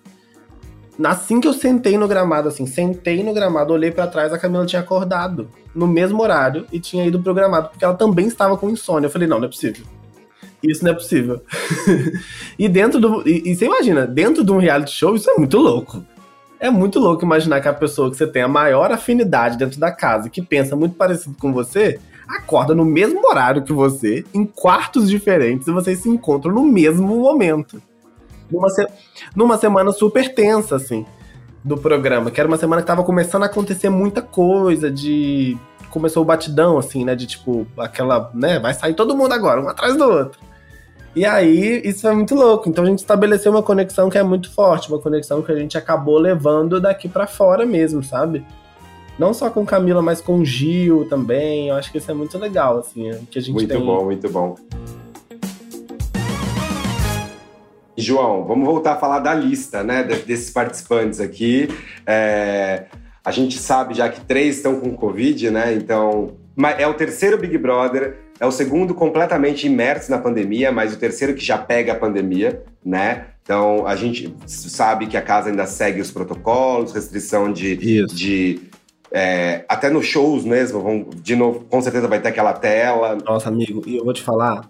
[1.05, 4.67] Assim que eu sentei no gramado, assim, sentei no gramado, olhei para trás, a Camila
[4.67, 8.69] tinha acordado no mesmo horário e tinha ido pro gramado, porque ela também estava com
[8.69, 9.07] insônia.
[9.07, 9.85] Eu falei, não, não é possível.
[10.63, 11.43] Isso não é possível.
[12.59, 13.27] e dentro do.
[13.27, 16.05] E, e, você imagina, dentro de um reality show, isso é muito louco.
[16.59, 19.91] É muito louco imaginar que a pessoa que você tem a maior afinidade dentro da
[19.91, 25.09] casa, que pensa muito parecido com você, acorda no mesmo horário que você, em quartos
[25.09, 27.81] diferentes, e vocês se encontram no mesmo momento
[28.51, 28.87] numa, se...
[29.35, 31.07] numa semana super tensa, assim,
[31.65, 32.31] do programa.
[32.31, 35.57] Que era uma semana que tava começando a acontecer muita coisa, de.
[35.91, 37.15] Começou o batidão, assim, né?
[37.15, 38.59] De tipo, aquela, né?
[38.59, 40.41] Vai sair todo mundo agora, um atrás do outro.
[41.15, 42.69] E aí, isso é muito louco.
[42.69, 45.77] Então a gente estabeleceu uma conexão que é muito forte, uma conexão que a gente
[45.77, 48.45] acabou levando daqui para fora mesmo, sabe?
[49.19, 51.69] Não só com Camila, mas com Gil também.
[51.69, 53.85] Eu acho que isso é muito legal, assim, que a gente Muito tem...
[53.85, 54.55] bom, muito bom.
[57.97, 61.69] João, vamos voltar a falar da lista, né, desses participantes aqui.
[62.07, 62.85] É,
[63.25, 65.75] a gente sabe já que três estão com Covid, né?
[65.75, 66.35] Então,
[66.79, 71.35] é o terceiro Big Brother, é o segundo completamente imerso na pandemia, mas o terceiro
[71.35, 73.27] que já pega a pandemia, né?
[73.43, 78.61] Então, a gente sabe que a casa ainda segue os protocolos, restrição de, de
[79.13, 83.19] é, até nos shows mesmo, vão, de novo, com certeza vai ter aquela tela.
[83.25, 84.69] Nossa, amigo, e eu vou te falar,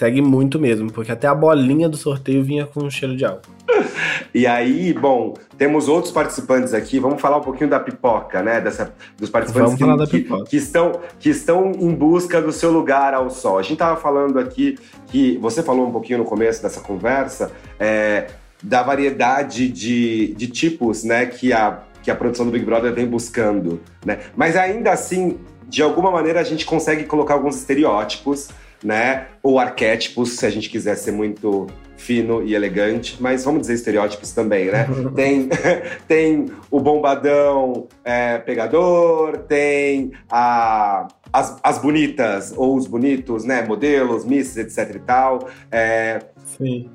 [0.00, 3.50] Segue muito mesmo, porque até a bolinha do sorteio vinha com um cheiro de álcool.
[4.32, 7.00] E aí, bom, temos outros participantes aqui.
[7.00, 8.60] Vamos falar um pouquinho da pipoca, né?
[8.60, 13.28] Dessa, dos participantes que, que, que, estão, que estão em busca do seu lugar ao
[13.28, 13.58] sol.
[13.58, 18.28] A gente estava falando aqui que você falou um pouquinho no começo dessa conversa é,
[18.62, 21.26] da variedade de, de tipos, né?
[21.26, 24.20] Que a, que a produção do Big Brother vem buscando, né?
[24.36, 28.48] Mas ainda assim, de alguma maneira, a gente consegue colocar alguns estereótipos
[28.82, 29.26] né?
[29.42, 31.66] Ou arquétipos, se a gente quiser ser muito
[31.96, 34.86] fino e elegante, mas vamos dizer estereótipos também, né?
[35.14, 35.48] tem,
[36.08, 43.62] tem o bombadão é, pegador, tem a, as, as bonitas ou os bonitos, né?
[43.62, 45.48] Modelos, misses, etc e tal.
[45.70, 46.88] É, Sim.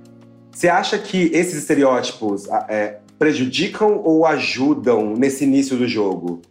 [0.52, 6.42] Você acha que esses estereótipos é, prejudicam ou ajudam nesse início do jogo?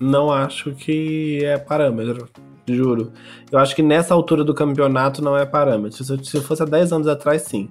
[0.00, 2.28] Não acho que é parâmetro.
[2.74, 3.12] Juro.
[3.50, 6.04] Eu acho que nessa altura do campeonato não é parâmetro.
[6.04, 7.70] Se fosse há 10 anos atrás, sim.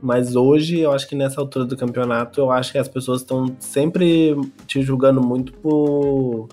[0.00, 3.54] Mas hoje, eu acho que nessa altura do campeonato, eu acho que as pessoas estão
[3.60, 4.34] sempre
[4.66, 6.48] te julgando muito por,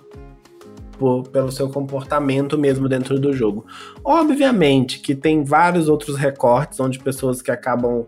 [1.32, 3.66] pelo seu comportamento mesmo dentro do jogo.
[4.04, 8.06] Obviamente que tem vários outros recortes onde pessoas que acabam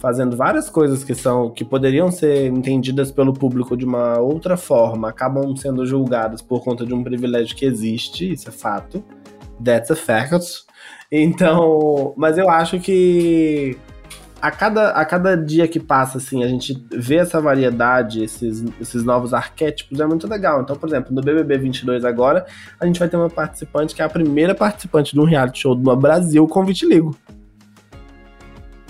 [0.00, 5.10] fazendo várias coisas que são que poderiam ser entendidas pelo público de uma outra forma,
[5.10, 9.04] acabam sendo julgadas por conta de um privilégio que existe, isso é fato.
[9.62, 10.64] That's a fact.
[11.12, 13.76] Então, mas eu acho que
[14.40, 19.04] a cada, a cada dia que passa, assim, a gente vê essa variedade, esses, esses
[19.04, 20.62] novos arquétipos, é muito legal.
[20.62, 22.46] Então, por exemplo, no BBB 22 agora,
[22.80, 25.74] a gente vai ter uma participante que é a primeira participante de um reality show
[25.74, 27.14] do Brasil com vitiligo.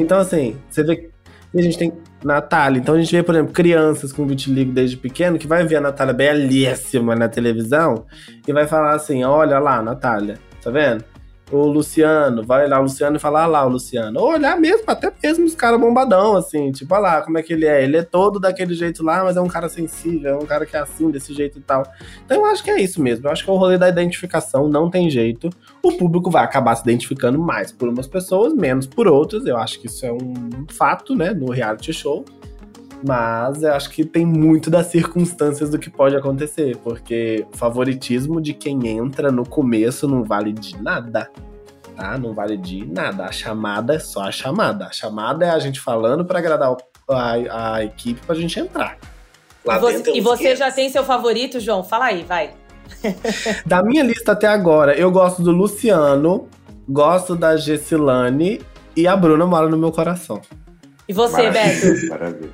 [0.00, 1.10] Então, assim, você vê
[1.54, 1.92] a gente tem
[2.24, 2.78] Natália.
[2.78, 5.80] Então a gente vê, por exemplo, crianças com vitiligo desde pequeno que vai ver a
[5.80, 8.06] Natália belíssima na televisão
[8.46, 11.04] e vai falar assim: olha lá, Natália, tá vendo?
[11.50, 14.20] O Luciano, vai lá o Luciano e falar ah lá o Luciano.
[14.20, 17.52] Ou olhar mesmo, até mesmo os caras bombadão, assim, tipo, olha lá como é que
[17.52, 17.82] ele é.
[17.82, 20.76] Ele é todo daquele jeito lá, mas é um cara sensível, é um cara que
[20.76, 21.82] é assim, desse jeito e tal.
[22.24, 23.26] Então eu acho que é isso mesmo.
[23.26, 25.50] Eu acho que é o rolê da identificação, não tem jeito.
[25.82, 29.46] O público vai acabar se identificando mais por umas pessoas, menos por outras.
[29.46, 32.24] Eu acho que isso é um fato, né, no reality show.
[33.06, 38.40] Mas eu acho que tem muito das circunstâncias do que pode acontecer, porque o favoritismo
[38.40, 41.30] de quem entra no começo não vale de nada.
[41.96, 42.18] Tá?
[42.18, 43.24] Não vale de nada.
[43.24, 44.86] A chamada é só a chamada.
[44.86, 46.76] A chamada é a gente falando para agradar
[47.08, 48.98] a, a equipe pra gente entrar.
[49.64, 51.84] Lá e você, e você já tem seu favorito, João?
[51.84, 52.54] Fala aí, vai.
[53.64, 56.48] da minha lista até agora, eu gosto do Luciano,
[56.88, 58.60] gosto da Gessilane
[58.96, 60.40] E a Bruna mora no meu coração.
[61.10, 62.08] E você, Maravilha, Beto?
[62.08, 62.50] Maravilha.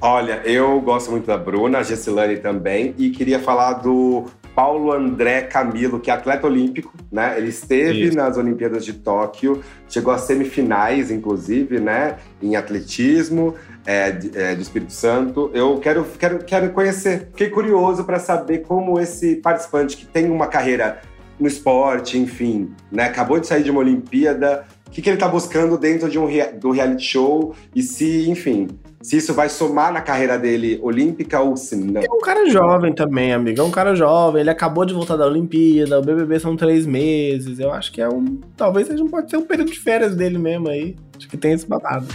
[0.00, 5.42] Olha, eu gosto muito da Bruna, a Gessilane também, e queria falar do Paulo André
[5.42, 7.34] Camilo, que é atleta olímpico, né?
[7.36, 8.16] Ele esteve Isso.
[8.16, 12.16] nas Olimpíadas de Tóquio, chegou às semifinais, inclusive, né?
[12.42, 15.50] Em atletismo é, de- é, do Espírito Santo.
[15.52, 17.28] Eu quero, quero, quero conhecer.
[17.32, 21.02] Fiquei curioso para saber como esse participante que tem uma carreira
[21.38, 23.04] no esporte, enfim, né?
[23.04, 24.64] Acabou de sair de uma Olimpíada.
[24.90, 26.26] O que, que ele está buscando dentro de um
[26.58, 28.66] do reality show e se, enfim,
[29.00, 32.00] se isso vai somar na carreira dele olímpica ou se não.
[32.00, 33.60] É um cara jovem também, amigo.
[33.60, 34.40] É um cara jovem.
[34.40, 36.00] Ele acabou de voltar da Olimpíada.
[36.00, 37.60] O BBB são três meses.
[37.60, 38.40] Eu acho que é um.
[38.56, 40.96] Talvez seja, pode ser um período de férias dele mesmo aí.
[41.16, 42.08] Acho que tem esse babado.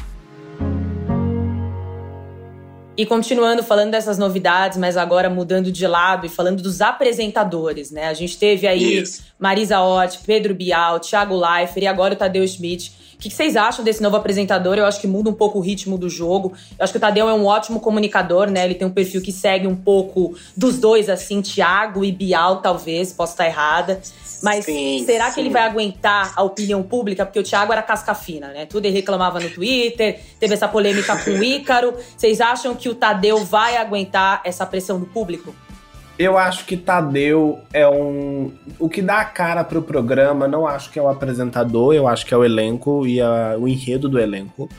[2.98, 8.08] E continuando falando dessas novidades, mas agora mudando de lado e falando dos apresentadores, né?
[8.08, 9.04] A gente teve aí
[9.38, 12.94] Marisa Hort, Pedro Bial, Thiago Leifert e agora o Tadeu Schmidt.
[13.16, 14.78] O que que vocês acham desse novo apresentador?
[14.78, 16.54] Eu acho que muda um pouco o ritmo do jogo.
[16.78, 18.64] Eu acho que o Tadeu é um ótimo comunicador, né?
[18.64, 23.12] Ele tem um perfil que segue um pouco dos dois, assim, Thiago e Bial, talvez,
[23.12, 24.02] posso estar errada.
[24.44, 25.42] Mas Sim, será que sim.
[25.42, 27.26] ele vai aguentar a opinião pública?
[27.26, 28.66] Porque o Thiago era casca fina, né?
[28.66, 31.94] Tudo ele reclamava no Twitter, teve essa polêmica com o Ícaro.
[32.18, 35.54] Vocês acham que o Tadeu vai aguentar essa pressão do público?
[36.18, 38.52] Eu acho que Tadeu é um.
[38.80, 42.26] O que dá a cara pro programa, não acho que é o apresentador, eu acho
[42.26, 44.70] que é o elenco e a- o enredo do elenco.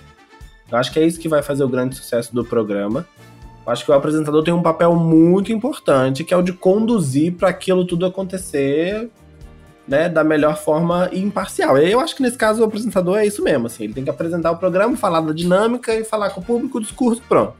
[0.72, 3.06] Eu acho que é isso que vai fazer o grande sucesso do programa.
[3.66, 7.34] Eu acho que o apresentador tem um papel muito importante, que é o de conduzir
[7.34, 9.10] para aquilo tudo acontecer
[9.86, 11.78] né, da melhor forma e imparcial.
[11.78, 14.50] Eu acho que nesse caso o apresentador é isso mesmo, assim, ele tem que apresentar
[14.50, 17.54] o programa, falar da dinâmica e falar com o público o discurso, pronto.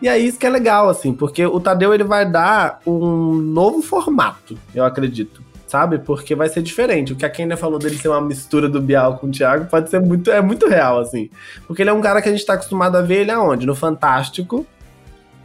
[0.00, 3.82] E é isso que é legal, assim, porque o Tadeu ele vai dar um novo
[3.82, 5.42] formato, eu acredito.
[5.66, 6.00] Sabe?
[6.00, 7.12] Porque vai ser diferente.
[7.12, 9.88] O que a Kenia falou dele ser uma mistura do Bial com o Thiago pode
[9.88, 11.30] ser muito, é muito real, assim.
[11.64, 13.66] Porque ele é um cara que a gente tá acostumado a ver ele aonde?
[13.66, 14.66] No Fantástico.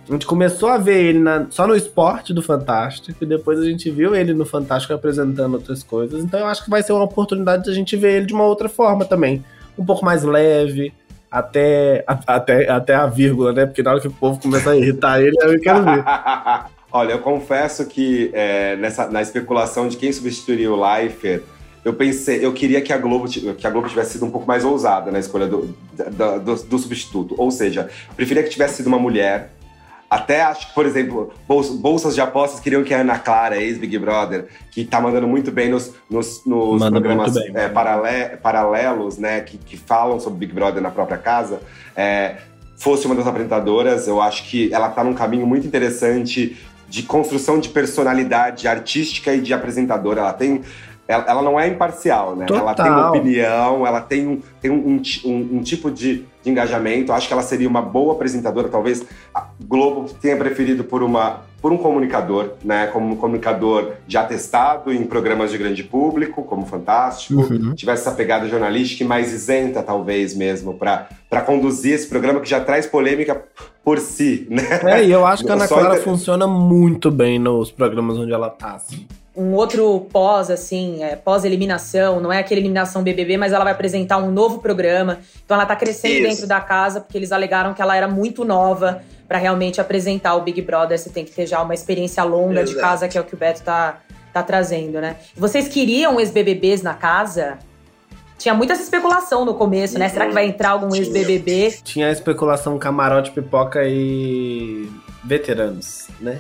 [0.08, 3.66] A gente começou a ver ele na- só no esporte do Fantástico, e depois a
[3.66, 6.24] gente viu ele no Fantástico apresentando outras coisas.
[6.24, 8.44] Então eu acho que vai ser uma oportunidade de a gente ver ele de uma
[8.44, 9.44] outra forma também.
[9.78, 10.94] Um pouco mais leve,
[11.32, 13.66] até, a- até, até a vírgula, né?
[13.66, 16.04] Porque na hora que o povo começa a irritar ele, eu quero ver.
[16.92, 21.42] Olha, eu confesso que é, nessa, na especulação de quem substituiria o Leifert,
[21.84, 24.64] eu pensei, eu queria que a Globo, que a Globo tivesse sido um pouco mais
[24.64, 27.36] ousada na escolha do, da- do, do substituto.
[27.38, 29.52] Ou seja, preferia que tivesse sido uma mulher.
[30.10, 33.98] Até acho que, por exemplo, bols- bolsas de apostas queriam que a Ana Clara, ex-Big
[33.98, 39.58] Brother, que tá mandando muito bem nos, nos, nos programas bem, é, paralelos, né, que,
[39.58, 41.60] que falam sobre Big Brother na própria casa,
[41.96, 42.36] é,
[42.78, 44.08] fosse uma das apresentadoras.
[44.08, 46.56] Eu acho que ela tá num caminho muito interessante
[46.88, 50.22] de construção de personalidade artística e de apresentadora.
[50.22, 50.62] Ela tem.
[51.08, 52.48] Ela, ela não é imparcial, né?
[52.50, 53.10] Ela tem Total.
[53.10, 57.14] opinião, ela tem um, tem um, um um- tipo de, de engajamento.
[57.14, 58.68] Acho que ela seria uma boa apresentadora.
[58.70, 62.88] Talvez a Globo tenha preferido por, uma, por um comunicador, né?
[62.88, 67.40] Como um comunicador já testado em programas de grande público, como Fantástico.
[67.40, 67.76] Uhum.
[67.76, 71.08] Tivesse essa pegada jornalística e mais isenta, talvez mesmo, para
[71.46, 73.44] conduzir esse programa que já traz polêmica
[73.84, 74.64] por si, né?
[74.86, 78.34] É, e eu acho que a Ana Clara inter- funciona muito bem nos programas onde
[78.34, 79.06] ela tá, assim.
[79.36, 84.18] Um outro pós, assim, é, pós-eliminação, não é aquele eliminação BBB, mas ela vai apresentar
[84.18, 85.20] um novo programa.
[85.44, 86.30] Então ela tá crescendo Isso.
[86.30, 90.42] dentro da casa, porque eles alegaram que ela era muito nova pra realmente apresentar o
[90.42, 90.98] Big Brother.
[90.98, 92.82] Você tem que ter já uma experiência longa de Exato.
[92.82, 94.00] casa, que é o que o Beto tá,
[94.32, 95.18] tá trazendo, né?
[95.36, 97.58] Vocês queriam ex-BBBs na casa?
[98.38, 100.08] Tinha muita especulação no começo, né?
[100.10, 101.80] Será que vai entrar algum ex-BBB?
[101.84, 104.90] Tinha a especulação camarote, pipoca e
[105.24, 106.40] veteranos, né?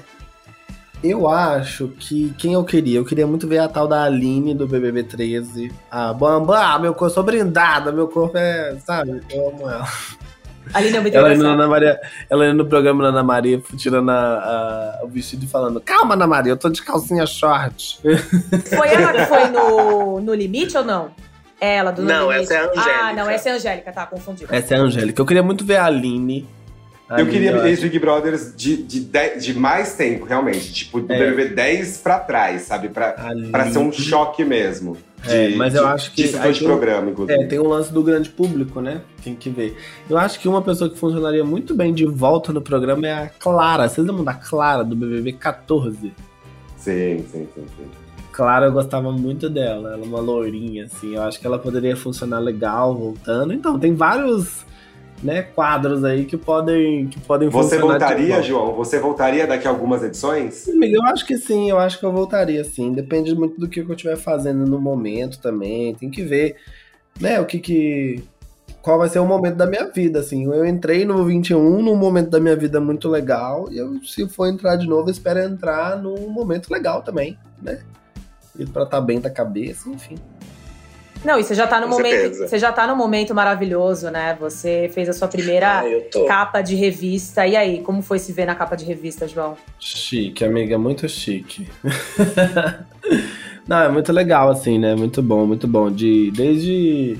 [1.05, 2.97] Eu acho que quem eu queria?
[2.99, 5.71] Eu queria muito ver a tal da Aline do BBB 13.
[5.91, 9.21] A Bamba, ah, meu corpo, eu sou brindada, meu corpo é, sabe?
[9.29, 9.87] Eu amo ela.
[10.73, 11.45] Ali não me Ela indo.
[11.45, 14.15] Ana Maria, ela indo no programa da Ana Maria, tirando a-
[14.99, 17.99] a- o vestido e falando: Calma, Ana Maria, eu tô de calcinha short.
[18.01, 21.11] Foi ela que foi no, no limite ou não?
[21.61, 22.51] Ela, do No Não, Limite.
[22.51, 22.91] essa é a Angélica.
[22.99, 24.45] Ah, não, essa é a Angélica, tá, confundi.
[24.49, 25.21] Essa é a Angélica.
[25.21, 26.47] Eu queria muito ver a Aline.
[27.09, 30.73] Eu queria acho- ex-Big Brothers de, de, de, de mais tempo, realmente.
[30.73, 31.17] Tipo, do É.
[31.19, 32.89] BBB 10 pra trás, sabe?
[32.89, 33.15] Pra,
[33.51, 34.97] pra ser um choque mesmo.
[35.27, 37.39] É, De- mas eu de- acho que de um- programa, inclusive.
[37.43, 39.01] É, tem um lance do grande público, né?
[39.23, 39.77] Tem que ver.
[40.09, 43.29] Eu acho que uma pessoa que funcionaria muito bem de volta no programa é a
[43.29, 43.87] Clara.
[43.87, 46.11] Vocês lembram da Clara do BBB 14?
[46.77, 47.85] Sim, sim, sim, sim.
[48.31, 49.93] Clara, eu gostava muito dela.
[49.93, 51.15] Ela é uma lourinha, assim.
[51.15, 53.53] Eu acho que ela poderia funcionar legal voltando.
[53.53, 54.65] Então, tem vários
[55.25, 58.43] né, quadros aí que podem, que podem Você voltaria, volta.
[58.43, 58.75] João?
[58.75, 60.69] Você voltaria daqui a algumas edições?
[60.69, 62.93] Amigo, Eu acho que sim, eu acho que eu voltaria sim.
[62.93, 65.95] Depende muito do que eu estiver fazendo no momento também.
[65.95, 66.57] Tem que ver,
[67.19, 68.23] né, o que que
[68.83, 70.45] qual vai ser o momento da minha vida, assim.
[70.45, 74.45] Eu entrei no 21 num momento da minha vida muito legal, e eu, se for
[74.45, 77.79] entrar de novo, eu espero entrar num momento legal também, né?
[78.55, 80.15] E pra estar tá bem da cabeça, enfim.
[81.25, 82.11] Não, e você já tá no Com momento.
[82.11, 82.47] Certeza.
[82.47, 84.37] Você já tá no momento maravilhoso, né?
[84.39, 87.45] Você fez a sua primeira ah, capa de revista.
[87.47, 89.57] E aí, como foi se ver na capa de revista, João?
[89.79, 91.67] Chique, amiga, muito chique.
[93.67, 94.95] Não, é muito legal, assim, né?
[94.95, 95.91] Muito bom, muito bom.
[95.91, 97.17] De, desde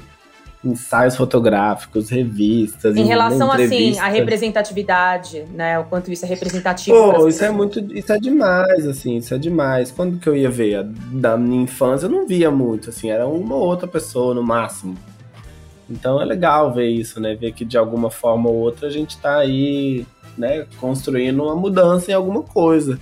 [0.66, 2.95] ensaios fotográficos, revistas.
[2.95, 5.80] Em relação, assim, à representatividade, né?
[5.80, 7.13] O quanto isso é representativo.
[7.13, 7.80] Pô, isso é muito.
[7.93, 9.91] Isso é demais, assim, isso é demais.
[9.91, 10.84] Quando que eu ia ver?
[11.11, 14.97] Da minha infância eu não via muito, assim, era uma ou outra pessoa no máximo.
[15.89, 17.36] Então é legal ver isso, né?
[17.36, 20.05] Ver que de alguma forma ou outra a gente tá aí,
[20.38, 22.99] né, construindo uma mudança em alguma coisa.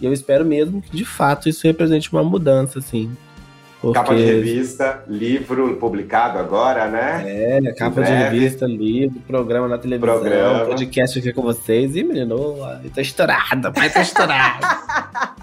[0.00, 3.10] E eu espero mesmo que de fato isso represente uma mudança, assim.
[3.80, 3.98] Porque...
[3.98, 7.24] Capa de revista, livro publicado agora, né?
[7.26, 10.66] É, capa de revista, livro, programa na televisão, programa.
[10.66, 11.94] podcast aqui com vocês.
[11.94, 12.56] Ih, menino,
[12.94, 14.66] tá estourada, pai tá estourado.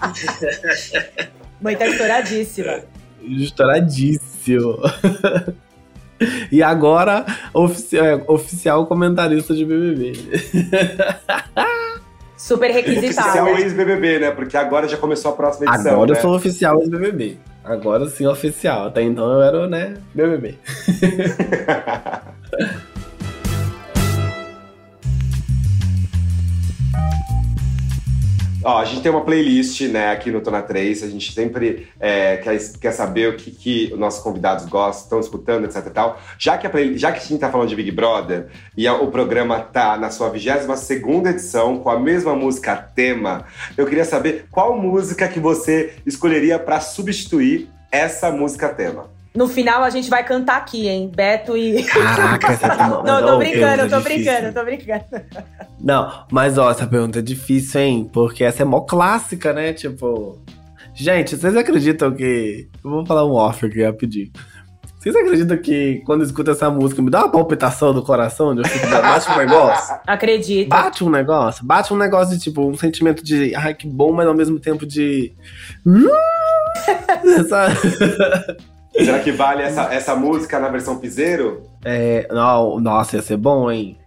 [1.62, 2.80] Mãe tá estouradíssima.
[3.22, 4.78] Estouradíssimo.
[6.50, 10.12] E agora, oficial, é, oficial comentarista de BBB.
[12.36, 13.28] Super requisitado.
[13.28, 14.30] Oficial ex-BBB, né?
[14.30, 15.92] Porque agora já começou a próxima edição.
[15.92, 16.18] Agora né?
[16.18, 17.38] eu sou oficial ex-BBB.
[17.64, 18.88] Agora sim, oficial.
[18.88, 20.58] Até então eu era, né, BBB.
[28.64, 31.02] Ó, a gente tem uma playlist, né, aqui no Tona 3.
[31.02, 35.20] A gente sempre é, quer, quer saber o que, que os nossos convidados gostam, estão
[35.20, 36.18] escutando, etc tal.
[36.38, 38.94] Já que, a play, já que a gente tá falando de Big Brother e a,
[38.94, 43.44] o programa tá na sua 22 edição com a mesma música tema,
[43.76, 49.13] eu queria saber qual música que você escolheria para substituir essa música tema.
[49.36, 51.10] No final a gente vai cantar aqui, hein?
[51.12, 51.82] Beto e.
[51.82, 55.04] Caraca, essa é Não, tô brincando, tô brincando, tô brincando.
[55.82, 58.10] Não, mas ó, essa pergunta é difícil, hein?
[58.12, 59.72] Porque essa é mó clássica, né?
[59.72, 60.40] Tipo.
[60.94, 62.68] Gente, vocês acreditam que.
[62.84, 64.30] Eu vou falar um off aqui rapidinho.
[65.00, 68.50] Vocês acreditam que quando eu escuto essa música me dá uma palpitação do coração?
[68.50, 69.96] Onde eu fico, bate um negócio?
[70.06, 70.68] Acredito.
[70.68, 71.66] Bate um negócio?
[71.66, 74.86] Bate um negócio de tipo, um sentimento de ai que bom, mas ao mesmo tempo
[74.86, 75.34] de.
[75.84, 76.06] Hum?
[78.96, 81.62] Será que vale essa, essa música na versão piseiro?
[81.84, 83.98] É, não, nossa, ia ser bom, hein?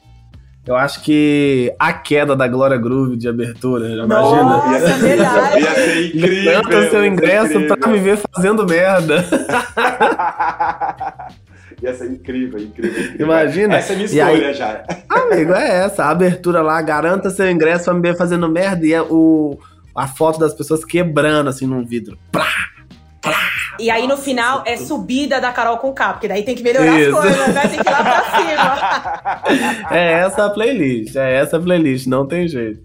[0.68, 4.44] Eu acho que a queda da Glória Groove de abertura, já imagina?
[4.44, 5.62] Nossa, ia, verdade.
[5.62, 6.62] ia ser incrível.
[6.62, 9.24] Tanto seu ingresso pra me ver fazendo merda.
[11.82, 13.26] ia ser incrível, incrível, incrível.
[13.26, 13.78] Imagina.
[13.78, 14.84] Essa é a minha escolha aí, já.
[15.08, 16.04] Amigo, é essa.
[16.04, 19.58] A abertura lá, garanta seu ingresso pra me ver fazendo merda e é o,
[19.96, 22.18] a foto das pessoas quebrando assim num vidro.
[22.30, 22.46] Plá!
[23.80, 27.00] E aí no final é subida da Carol com K, porque daí tem que melhorar
[27.00, 27.18] Isso.
[27.18, 27.62] as coisas, né?
[27.68, 29.88] Tem que ir lá pra cima.
[29.92, 32.82] É essa a playlist, é essa a playlist, não tem jeito.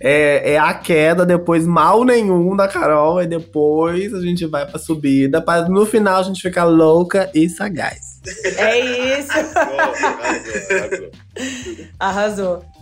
[0.00, 4.78] É, é a queda, depois mal nenhum da Carol, e depois a gente vai pra
[4.78, 8.20] subida, pra no final a gente ficar louca e sagaz.
[8.56, 9.32] É isso.
[9.32, 11.10] Arrasou, arrasou.
[11.98, 12.75] arrasou.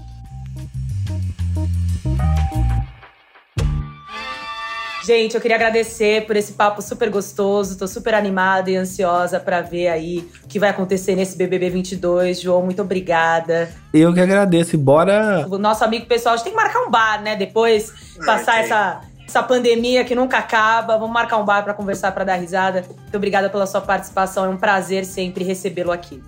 [5.04, 7.76] Gente, eu queria agradecer por esse papo super gostoso.
[7.76, 12.40] Tô super animada e ansiosa para ver aí o que vai acontecer nesse BBB 22.
[12.40, 13.68] João, muito obrigada.
[13.92, 14.74] Eu que agradeço.
[14.74, 15.46] E bora.
[15.50, 17.36] O nosso amigo pessoal, a gente tem que marcar um bar, né?
[17.36, 17.92] Depois
[18.24, 20.96] passar essa essa pandemia que nunca acaba.
[20.96, 22.84] Vamos marcar um bar para conversar, para dar risada.
[22.88, 24.46] Muito obrigada pela sua participação.
[24.46, 26.22] É um prazer sempre recebê-lo aqui.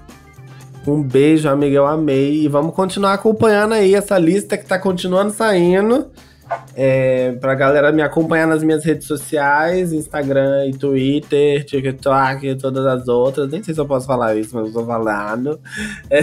[0.87, 1.77] Um beijo, amiga.
[1.77, 2.43] Eu amei.
[2.43, 6.11] E vamos continuar acompanhando aí essa lista que tá continuando saindo.
[6.75, 12.85] É, pra galera me acompanhar nas minhas redes sociais, Instagram e Twitter, TikTok e todas
[12.85, 13.51] as outras.
[13.51, 15.59] Nem sei se eu posso falar isso, mas eu tô falando.
[16.11, 16.23] É.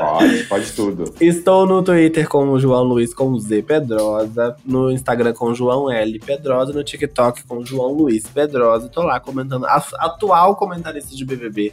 [0.00, 1.14] Pode, pode tudo.
[1.20, 6.18] Estou no Twitter com o João Luiz com Z Pedrosa, no Instagram com João L
[6.18, 8.88] Pedrosa, no TikTok com João Luiz Pedrosa.
[8.88, 11.72] Tô lá comentando, atual comentarista de BBB,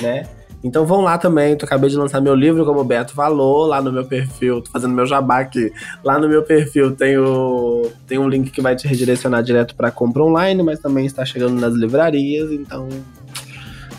[0.00, 0.26] né?
[0.64, 3.82] Então vão lá também, tô acabei de lançar meu livro, como o Beto falou, lá
[3.82, 5.70] no meu perfil, tô fazendo meu jabá aqui.
[6.02, 9.90] Lá no meu perfil tem, o, tem um link que vai te redirecionar direto para
[9.90, 12.88] compra online, mas também está chegando nas livrarias, então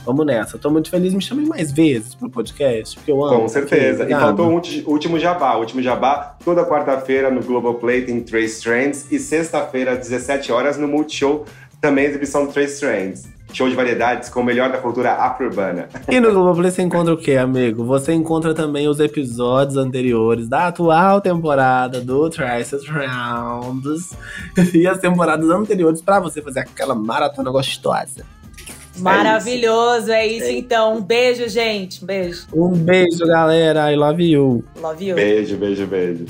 [0.04, 0.58] vamos nessa.
[0.58, 3.42] Tô muito feliz, me chamem mais vezes pro podcast, porque eu amo.
[3.42, 4.02] Com certeza.
[4.02, 5.56] Aqui, e faltou o último jabá.
[5.58, 10.80] O último jabá, toda quarta-feira no Globoplay tem Trace Trends e sexta-feira às 17 horas
[10.80, 11.46] no Multishow,
[11.80, 15.88] também exibição Trace Trends show de variedades com o melhor da cultura afro-urbana.
[16.10, 17.84] E no Globoplay você encontra o que, amigo?
[17.86, 24.14] Você encontra também os episódios anteriores da atual temporada do Trices Rounds
[24.74, 28.26] e as temporadas anteriores para você fazer aquela maratona gostosa.
[28.98, 30.98] Maravilhoso, é isso, é isso então.
[30.98, 32.04] Um beijo, gente.
[32.04, 32.48] Um beijo.
[32.54, 33.92] Um beijo, galera.
[33.92, 34.64] I love you.
[34.82, 35.16] Love you.
[35.16, 36.26] Beijo, beijo, beijo.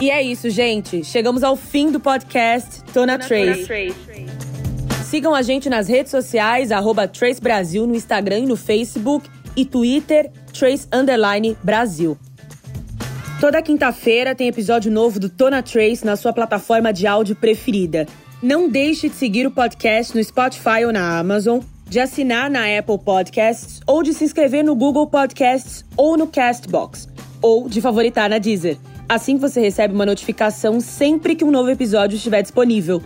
[0.00, 1.02] E é isso, gente.
[1.04, 3.92] Chegamos ao fim do podcast Tona Trace.
[5.08, 9.64] Sigam a gente nas redes sociais, arroba Trace Brasil no Instagram e no Facebook e
[9.64, 12.14] Twitter, Trace Underline Brasil.
[13.40, 18.06] Toda quinta-feira tem episódio novo do Tona Trace na sua plataforma de áudio preferida.
[18.42, 22.98] Não deixe de seguir o podcast no Spotify ou na Amazon, de assinar na Apple
[22.98, 27.08] Podcasts ou de se inscrever no Google Podcasts ou no Castbox,
[27.40, 28.76] ou de favoritar na Deezer.
[29.08, 33.02] Assim você recebe uma notificação sempre que um novo episódio estiver disponível.